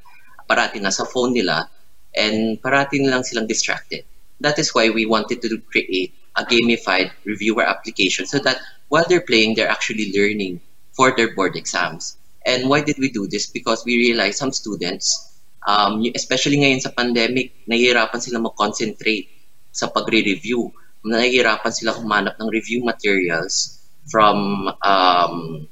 [0.49, 1.69] Parati nasa phone nila
[2.15, 4.03] and parati nilang silang distracted.
[4.39, 9.25] That is why we wanted to create a gamified reviewer application so that while they're
[9.25, 10.61] playing, they're actually learning
[10.93, 12.16] for their board exams.
[12.47, 13.51] And why did we do this?
[13.51, 15.27] Because we realized some students
[15.67, 19.27] Um, especially ngayon sa pandemic, nahihirapan sila mag-concentrate
[19.75, 20.71] sa pagre-review.
[21.03, 25.67] Nahihirapan sila humanap ng review materials from um,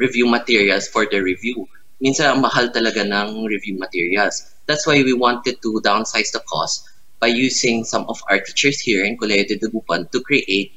[0.00, 1.68] review materials for the review.
[2.00, 4.48] Minsan ang mahal talaga ng review materials.
[4.64, 6.88] That's why we wanted to downsize the cost
[7.20, 10.72] by using some of our teachers here in Colegio de Dagupan to create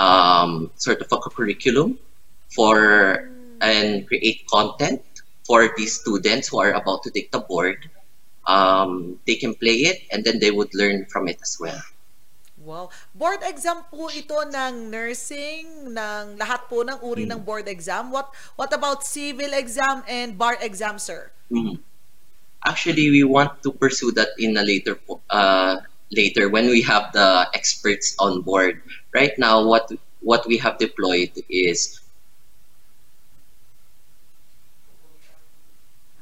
[0.00, 2.00] um, sort of a curriculum
[2.56, 3.28] for
[3.60, 5.02] and create content
[5.46, 7.88] for these students who are about to take the board.
[8.46, 11.82] Um, they can play it and then they would learn from it as well.
[12.66, 12.90] Wow.
[13.14, 18.10] Board exam po ito ng nursing, ng lahat po ng uri ng board exam.
[18.10, 21.30] What what about civil exam and bar exam, sir?
[21.46, 21.78] Mhm.
[22.66, 24.98] Actually, we want to pursue that in a later
[25.30, 25.78] uh,
[26.10, 28.82] later when we have the experts on board.
[29.14, 29.86] Right now, what
[30.18, 32.02] what we have deployed is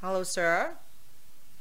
[0.05, 0.77] Hello, sir.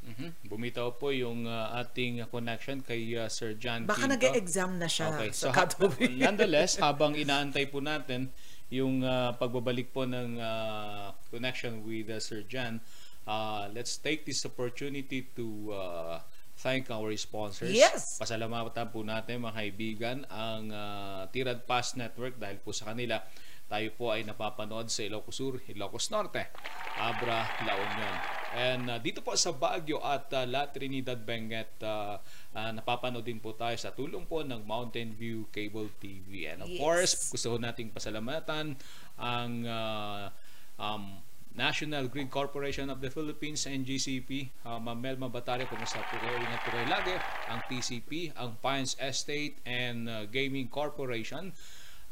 [0.04, 0.36] Mhm.
[0.52, 5.32] Bumitaw po yung uh, ating connection kay uh, Sir John Baka nag-exam na siya Okay,
[5.32, 6.12] so Katobi.
[6.20, 8.28] nonetheless, habang inaantay po natin
[8.68, 12.84] yung uh, pagbabalik po ng uh, connection with uh, Sir John,
[13.24, 16.20] uh, let's take this opportunity to uh,
[16.60, 17.72] thank our sponsors.
[17.72, 18.20] Yes.
[18.20, 23.24] Pasalamatan po natin mga kaibigan ang uh, Tirad Pass Network dahil po sa kanila
[23.64, 26.52] tayo po ay napapanood sa Ilocos Sur, Ilocos Norte,
[26.94, 28.14] Abra, La Union.
[28.54, 32.22] And uh, dito po sa Baguio at uh, La Trinidad Benguet, uh,
[32.54, 36.46] uh, napapanood din po tayo sa tulong po ng Mountain View Cable TV.
[36.46, 36.78] And of Yes.
[36.78, 38.78] course, gusto ko nating pasalamatan
[39.18, 40.30] ang uh,
[40.78, 41.18] um,
[41.54, 46.34] National Grid Corporation of the Philippines, NGCP, uh, Ma'am Melma Batare, kumusta po kayo?
[46.36, 47.14] Ingat po kayo lagi.
[47.46, 51.54] Ang TCP, ang Pines Estate and uh, Gaming Corporation.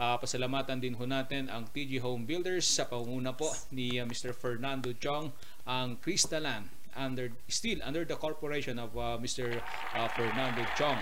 [0.00, 4.32] Uh, pasalamatan din ho natin ang TG Home Builders sa pangunguna po ni uh, Mr.
[4.32, 5.30] Fernando Chong,
[5.68, 9.60] ang Cristalan, under, still under the corporation of uh, Mr.
[9.94, 10.98] Uh, Fernando Chong.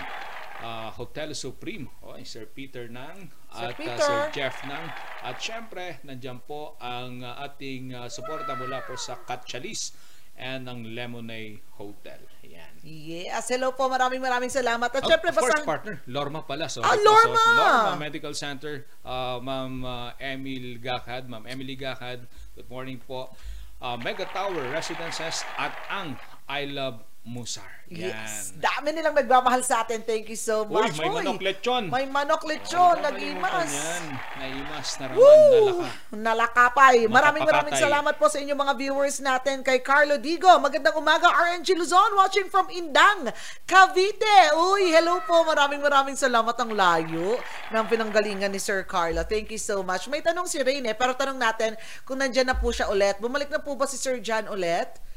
[0.61, 3.97] Uh, Hotel Supreme, oh, Sir Peter Nang Sir at uh, Peter.
[3.97, 4.93] Sir Jeff Nang.
[5.25, 10.10] At syempre, nandiyan po ang uh, ating uh, suporta mula po sa Katchalis
[10.41, 12.17] and ang Lemonade Hotel.
[12.41, 12.73] Yan.
[12.83, 13.85] Yes, hello po.
[13.87, 14.89] Maraming maraming salamat.
[14.89, 15.69] At Oh, syempre, of course, basang...
[15.69, 15.95] partner.
[16.09, 16.65] Lorma pala.
[16.67, 16.97] Sorry Ah.
[16.97, 17.37] Lorma!
[17.37, 18.73] So, Lorma Medical Center.
[19.05, 21.29] Uh, Ma'am uh, Emil Gakad.
[21.29, 22.25] Ma'am Emily Gakad.
[22.57, 23.31] Good morning po.
[23.79, 26.17] Uh, Mega Tower Residences at ang
[26.49, 27.85] I Love Musar.
[27.85, 28.17] Yan.
[28.17, 30.01] Yes, dami nilang nagmamahal sa atin.
[30.01, 30.97] Thank you so Uy, much.
[30.97, 31.83] may Uy, manok lechon.
[31.85, 32.97] May manok lechon.
[32.97, 33.73] Huwag Nag-imas.
[34.41, 35.21] Naimas na raman.
[35.21, 35.85] Woo!
[36.09, 36.17] Nalaka.
[36.17, 37.05] Nalakapay.
[37.05, 39.61] Maraming maraming salamat po sa inyong mga viewers natin.
[39.61, 41.29] Kay Carlo Digo, magandang umaga.
[41.29, 43.29] RNG Luzon, watching from Indang,
[43.69, 44.57] Cavite.
[44.57, 45.45] Uy, hello po.
[45.45, 47.37] Maraming maraming salamat ang layo
[47.69, 49.21] ng pinanggalingan ni Sir Carlo.
[49.21, 50.09] Thank you so much.
[50.09, 53.21] May tanong si Rene, pero tanong natin kung nandyan na po siya ulit.
[53.21, 55.10] Bumalik na po ba si Sir John ulit?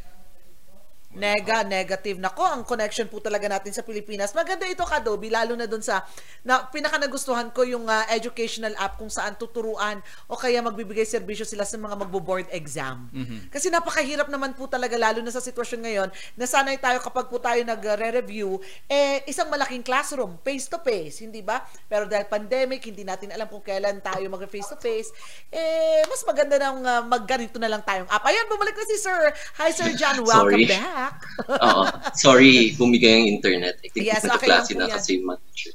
[1.14, 2.18] Nega, negative.
[2.18, 4.34] Nako, ang connection po talaga natin sa Pilipinas.
[4.34, 6.02] Maganda ito, Kadobi, lalo na dun sa,
[6.42, 11.46] na, pinaka nagustuhan ko yung ah, educational app kung saan tuturuan o kaya magbibigay serbisyo
[11.46, 13.06] sila sa mga magbo-board exam.
[13.54, 17.38] Kasi napakahirap naman po talaga, lalo na sa sitwasyon ngayon, na sanay tayo kapag po
[17.38, 18.58] tayo nagre-review,
[18.90, 21.62] eh, isang malaking classroom, face-to-face, hindi ba?
[21.86, 25.14] Pero dahil pandemic, hindi natin alam kung kailan tayo mag-face-to-face,
[25.54, 28.26] eh, mas maganda nang uh, magganito na lang tayong app.
[28.26, 29.30] Ayan, bumalik na si Sir.
[29.62, 30.18] Hi, Sir John.
[30.26, 30.66] Welcome Sorry.
[30.66, 31.03] back.
[31.48, 31.82] Oo.
[32.14, 33.80] Sorry, bumigay ang internet.
[33.84, 35.72] I think Yes, okay klase na kasi yung teacher.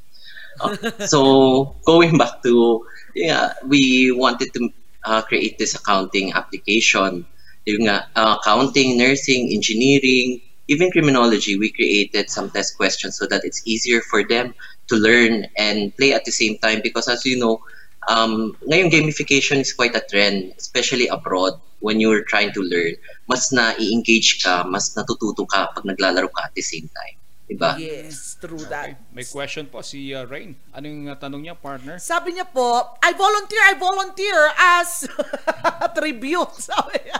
[0.60, 0.76] Oh,
[1.08, 1.18] so,
[1.88, 2.84] going back to,
[3.16, 4.68] yeah, we wanted to
[5.04, 7.24] uh, create this accounting application.
[7.64, 13.42] Yung nga, uh, accounting, nursing, engineering, even criminology, we created some test questions so that
[13.44, 14.54] it's easier for them
[14.86, 17.60] to learn and play at the same time because as you know,
[18.08, 22.96] um, ngayon gamification is quite a trend, especially abroad when you're trying to learn.
[23.28, 27.19] Mas na-engage ka, mas natututo ka pag naglalaro ka at the same time.
[27.50, 27.74] Diba?
[27.82, 28.94] Yes, true that.
[29.10, 30.54] May question po si uh, Rain.
[30.70, 31.98] Ano yung uh, tanong niya, partner?
[31.98, 35.10] Sabi niya po, I volunteer, I volunteer as
[35.98, 36.54] tribute.
[36.70, 37.18] Sabi niya.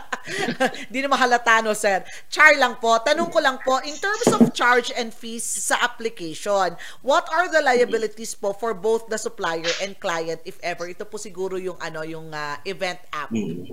[0.87, 2.07] Di na mahalata, no, sir.
[2.31, 3.03] Char lang po.
[3.03, 7.59] Tanong ko lang po, in terms of charge and fees sa application, what are the
[7.59, 10.87] liabilities po for both the supplier and client if ever?
[10.87, 13.35] Ito po siguro yung ano yung uh, event app.
[13.35, 13.67] Mm.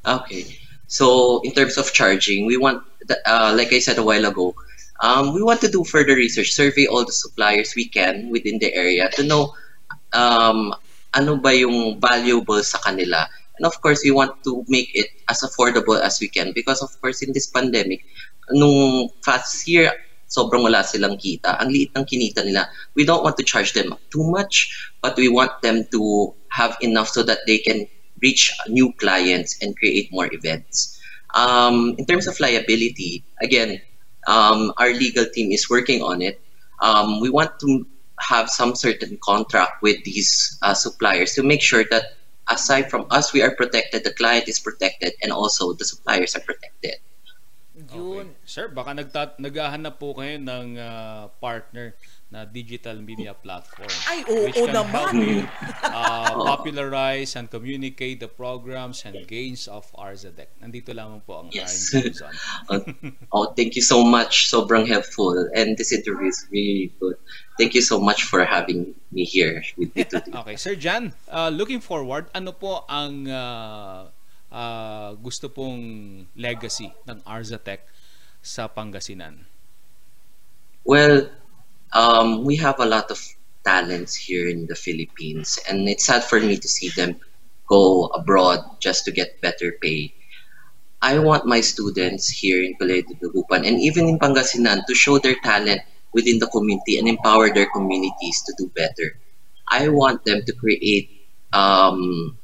[0.00, 0.48] Okay.
[0.88, 4.56] So in terms of charging, we want, the- uh, like I said a while ago,
[5.00, 8.74] um, we want to do further research, survey all the suppliers we can within the
[8.74, 9.54] area to know
[10.12, 10.74] um,
[11.14, 13.26] ano ba yung valuable sa kanila.
[13.58, 16.94] And of course, we want to make it as affordable as we can because of
[17.00, 18.04] course in this pandemic,
[18.50, 19.90] nung last year,
[20.28, 21.58] sobrang wala silang kita.
[21.58, 22.68] Ang liit ng kinita nila.
[22.94, 24.70] We don't want to charge them too much,
[25.02, 27.88] but we want them to have enough so that they can
[28.22, 31.00] reach new clients and create more events.
[31.34, 33.80] Um, in terms of liability, again,
[34.28, 36.36] Um, our legal team is working on it.
[36.84, 37.88] Um, we want to
[38.20, 42.18] have some certain contract with these uh, suppliers to make sure that
[42.48, 46.44] aside from us, we are protected, the client is protected, and also the suppliers are
[46.44, 47.00] protected.
[47.94, 48.34] Yun.
[48.44, 51.94] Sir, baka nagtat naghahanap po kayo ng ah, partner
[52.28, 53.88] na digital media platform.
[54.04, 54.92] Ay, oo which can naman.
[54.92, 55.40] help you
[55.88, 60.60] uh, popularize and communicate the programs and gains of RZDEC.
[60.60, 61.88] Nandito lamang po ang Yes.
[61.96, 62.28] Luzon.
[62.68, 62.84] Uh,
[63.32, 64.52] oh, thank you so much.
[64.52, 65.32] Sobrang helpful.
[65.56, 67.16] And this interview is really good.
[67.56, 70.28] Thank you so much for having me here with you today.
[70.44, 74.12] Okay, Sir Jan, uh, looking forward, ano po ang uh,
[74.52, 75.80] uh, gusto pong
[76.36, 77.88] legacy ng Arzatech
[78.44, 79.48] sa Pangasinan?
[80.84, 81.28] Well,
[81.92, 83.20] um, we have a lot of
[83.64, 87.20] talents here in the Philippines, and it's sad for me to see them
[87.68, 90.14] go abroad just to get better pay.
[91.00, 93.20] I want my students here in Colegio
[93.52, 95.82] and even in Pangasinan to show their talent
[96.12, 99.20] within the community and empower their communities to do better.
[99.68, 101.10] I want them to create
[101.52, 102.38] um,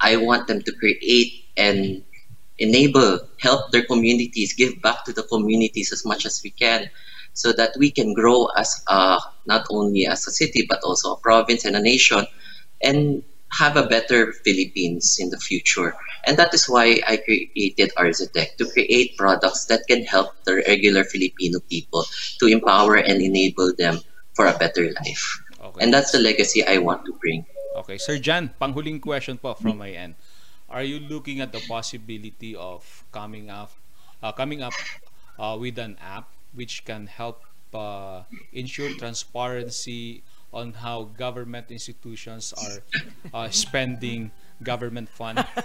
[0.00, 2.04] I want them to create and
[2.58, 6.90] enable, help their communities, give back to the communities as much as we can,
[7.38, 11.18] so that we can grow as a, not only as a city but also a
[11.22, 12.26] province and a nation,
[12.82, 13.22] and
[13.54, 15.94] have a better Philippines in the future.
[16.26, 21.06] And that is why I created Arzatech to create products that can help the regular
[21.06, 22.04] Filipino people
[22.42, 24.02] to empower and enable them
[24.34, 25.24] for a better life.
[25.62, 25.78] Okay.
[25.80, 27.46] And that's the legacy I want to bring.
[27.86, 30.18] Okay, Sir Jan, panghuling question po from my end.
[30.68, 32.82] Are you looking at the possibility of
[33.14, 33.70] coming up
[34.22, 34.74] uh, coming up
[35.38, 36.28] uh, with an app
[36.58, 40.22] which can help uh, ensure transparency
[40.52, 42.82] on how government institutions are
[43.32, 44.30] uh, spending
[44.62, 45.38] government fund?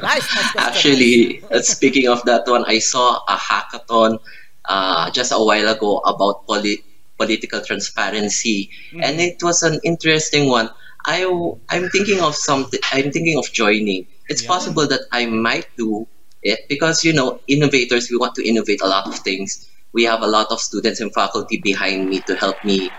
[0.00, 0.56] Nice, nice.
[0.56, 4.18] Actually, uh, speaking of that one, I saw a hackathon
[4.64, 6.84] uh, just a while ago about poli-
[7.18, 8.70] political transparency,
[9.02, 10.70] and it was an interesting one.
[11.04, 11.26] I
[11.68, 12.78] I'm thinking of something.
[12.92, 14.06] I'm thinking of joining.
[14.28, 16.06] It's possible that I might do
[16.42, 18.10] it because you know, innovators.
[18.10, 19.66] We want to innovate a lot of things.
[19.92, 22.90] We have a lot of students and faculty behind me to help me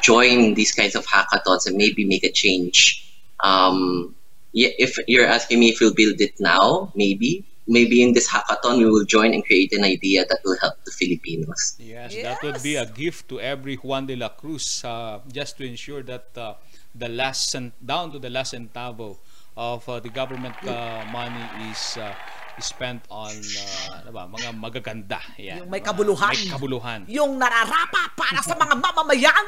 [0.00, 3.04] join these kinds of hackathons and maybe make a change.
[3.40, 4.14] Um,
[4.54, 7.44] if you're asking me if we'll build it now, maybe.
[7.70, 10.90] Maybe in this hackathon we will join and create an idea that will help the
[10.90, 11.76] Filipinos.
[11.78, 15.68] Yes, that would be a gift to every Juan de la Cruz uh, just to
[15.68, 16.54] ensure that uh,
[16.94, 19.18] the last cent, down to the last centavo
[19.54, 22.14] of uh, the government uh, money is uh,
[22.60, 25.20] spent on uh, ano ba, mga magaganda.
[25.38, 25.64] Yan.
[25.64, 26.32] Yung may kabuluhan.
[26.34, 27.00] May kabuluhan.
[27.08, 29.46] Yung nararapa para sa mga mamamayan.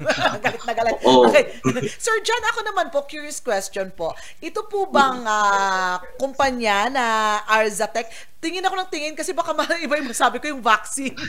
[0.44, 0.96] galit na galit.
[1.04, 1.28] Oo.
[1.28, 1.60] Okay.
[2.02, 4.14] Sir John, ako naman po, curious question po.
[4.40, 7.04] Ito po bang ah, kumpanya na
[7.46, 11.14] Arzatech, tingin ako ng tingin kasi baka iba yung masabi ko yung vaccine.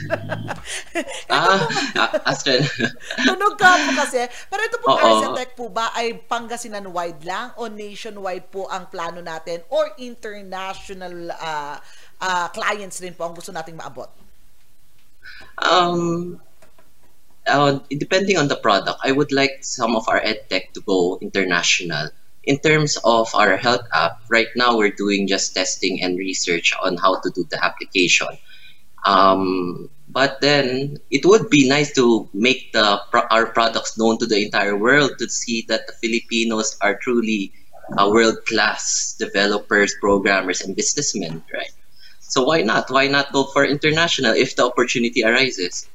[1.28, 1.60] Ah,
[2.30, 2.64] Astrid.
[3.28, 4.24] Tunog ka po kasi.
[4.48, 4.98] Pero ito po Oo.
[4.98, 11.30] Arzatech po ba ay Pangasinan wide lang o nationwide po ang plano natin or international
[11.36, 11.76] ah,
[12.22, 14.08] ah, clients rin po ang gusto nating maabot?
[15.60, 16.40] Um,
[17.46, 22.10] uh, depending on the product, I would like some of our edtech to go international.
[22.46, 26.96] In terms of our health app, right now we're doing just testing and research on
[26.96, 28.28] how to do the application.
[29.04, 33.00] Um, but then it would be nice to make the
[33.30, 37.52] our products known to the entire world to see that the Filipinos are truly
[37.98, 41.72] uh, world class developers, programmers, and businessmen, right?
[42.20, 42.90] So why not?
[42.90, 45.88] Why not go for international if the opportunity arises?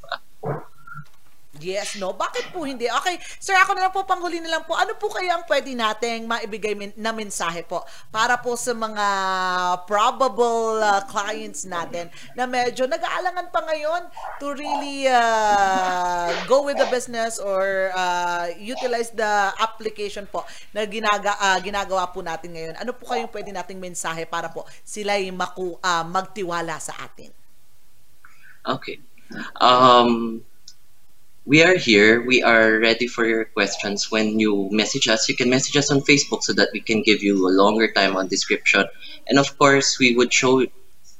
[1.60, 2.16] Yes, no?
[2.16, 2.88] Bakit po hindi?
[2.88, 4.80] Okay, sir, ako na lang po, panghuli na lang po.
[4.80, 9.06] Ano po kaya ang pwede nating maibigay min- na mensahe po para po sa mga
[9.84, 14.08] probable uh, clients natin na medyo nag-aalangan pa ngayon
[14.40, 21.36] to really uh, go with the business or uh, utilize the application po na ginaga,
[21.38, 22.76] uh, ginagawa po natin ngayon.
[22.80, 27.36] Ano po kayong pwede nating mensahe para po sila maku, uh, magtiwala sa atin?
[28.64, 29.00] Okay.
[29.62, 30.42] Um,
[31.50, 32.22] we are here.
[32.22, 34.12] We are ready for your questions.
[34.12, 37.24] When you message us, you can message us on Facebook so that we can give
[37.24, 38.86] you a longer time on description.
[39.26, 40.62] And of course, we would show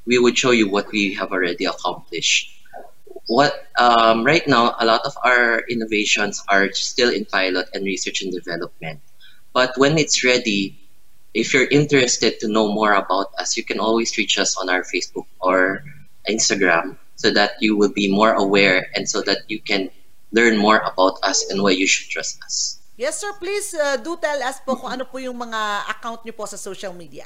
[0.06, 2.54] we would show you what we have already accomplished.
[3.26, 8.22] What um, right now, a lot of our innovations are still in pilot and research
[8.22, 9.02] and development.
[9.52, 10.78] But when it's ready,
[11.34, 14.86] if you're interested to know more about us, you can always reach us on our
[14.86, 15.82] Facebook or
[16.30, 19.90] Instagram so that you will be more aware and so that you can
[20.32, 22.80] learn more about us and why you should trust us.
[23.00, 23.32] Yes, sir.
[23.40, 26.60] Please uh, do tell us po kung ano po yung mga account niyo po sa
[26.60, 27.26] social media.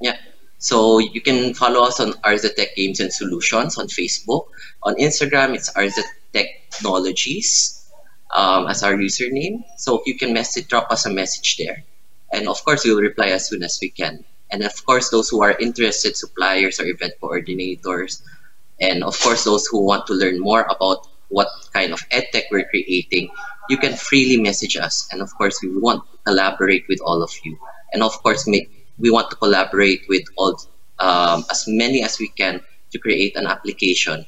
[0.00, 0.16] Yeah.
[0.62, 4.48] So you can follow us on Arzatech Games and Solutions on Facebook.
[4.82, 7.82] On Instagram, it's Arzatech Technologies
[8.32, 9.62] um, as our username.
[9.76, 11.84] So you can message, drop us a message there.
[12.32, 14.24] And of course, we'll reply as soon as we can.
[14.50, 18.22] And of course, those who are interested, suppliers or event coordinators,
[18.80, 22.68] and of course, those who want to learn more about what kind of edtech we're
[22.68, 23.30] creating,
[23.68, 25.08] you can freely message us.
[25.12, 27.58] And of course, we want to collaborate with all of you.
[27.92, 30.60] And of course, we want to collaborate with all
[30.98, 32.60] um, as many as we can
[32.92, 34.26] to create an application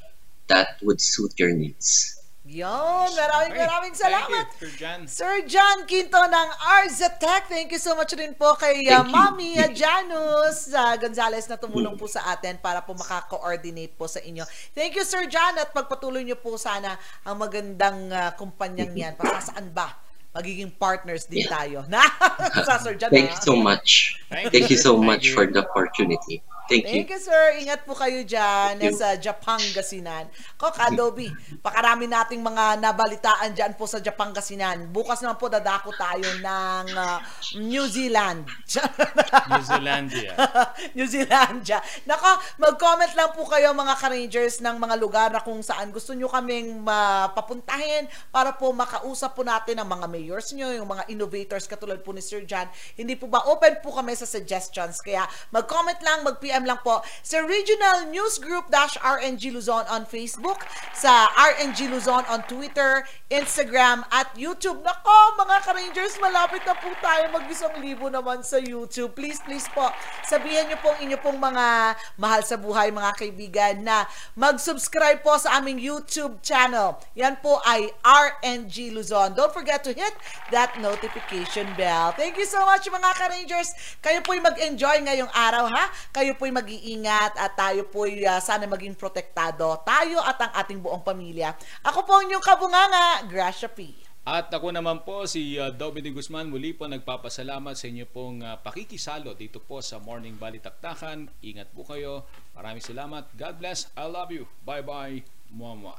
[0.48, 2.13] that would suit your needs.
[2.44, 4.44] Yon, maraming maraming salamat.
[4.60, 5.00] you, Sir Jan.
[5.08, 7.48] Sir John Quinto ng Arzatech.
[7.48, 9.00] Thank you so much rin po kay uh.
[9.00, 14.20] Mami uh, Janus uh, Gonzales na tumulong po sa atin para po maka-coordinate po sa
[14.20, 14.44] inyo.
[14.76, 19.16] Thank you Sir John at pagpatuloy niyo po sana ang magandang uh, kumpanyang yan.
[19.16, 19.96] Para saan ba?
[20.36, 21.52] Magiging partners din Yeah.
[21.56, 21.78] tayo.
[21.88, 22.04] Na,
[22.68, 23.08] sa Sir John.
[23.08, 23.40] Thank ah.
[23.40, 24.20] you so much.
[24.28, 24.92] Thank you, Thank you sir.
[24.92, 25.32] so Thank much you.
[25.32, 26.44] for the opportunity.
[26.64, 27.04] Thank you.
[27.04, 27.42] Thank you, sir.
[27.60, 28.96] Ingat po kayo dyan Thank you.
[28.96, 30.32] sa Japangasinan.
[30.56, 31.28] Ko, Kadobi,
[31.60, 34.88] pakarami nating mga nabalitaan dyan po sa Japangasinan.
[34.88, 37.20] Bukas naman po dadako tayo ng ah,
[37.60, 38.48] New Zealand.
[39.52, 40.32] New Zealandia.
[40.96, 41.84] New Zealandia.
[42.08, 46.32] Nako, mag-comment lang po kayo mga ka-rangers ng mga lugar na kung saan gusto nyo
[46.32, 52.00] kaming mapapuntahin para po makausap po natin ang mga mayors nyo, yung mga innovators katulad
[52.00, 52.72] po ni Sir John.
[52.96, 55.04] Hindi po ba open po kami sa suggestions.
[55.04, 60.62] Kaya mag-comment lang, mag-PM lang po sa Regional News Group dash RNG Luzon on Facebook,
[60.94, 64.78] sa RNG Luzon on Twitter, Instagram, at YouTube.
[64.86, 69.10] Nako, mga ka-rangers, malapit na po tayo mag-isang libo naman sa YouTube.
[69.18, 69.90] Please, please po,
[70.22, 74.06] sabihin niyo pong inyo pong mga mahal sa buhay, mga kaibigan, na
[74.36, 77.00] mag-subscribe po sa aming YouTube channel.
[77.18, 79.32] Yan po ay RNG Luzon.
[79.32, 80.12] Don't forget to hit
[80.52, 82.12] that notification bell.
[82.12, 83.72] Thank you so much, mga ka-rangers.
[84.04, 85.88] Kayo po'y mag-enjoy ngayong araw, ha?
[86.12, 89.80] Kayo po'y mag-iingat at tayo po'y ah, sana maging protektado.
[89.80, 91.56] Tayo at ang ating buong pamilya.
[91.88, 93.96] Ako po ang inyong kabunganga, Gracia P.
[94.28, 98.60] At ako naman po si uh, de Guzman muli po nagpapasalamat sa inyo pong uh,
[98.60, 101.32] pakikisalo dito po sa Morning Balitaktakan.
[101.40, 102.28] Ingat po kayo.
[102.52, 103.24] Maraming salamat.
[103.40, 103.88] God bless.
[103.96, 104.44] I love you.
[104.68, 105.24] Bye-bye.
[105.48, 105.96] Mwah-mwah.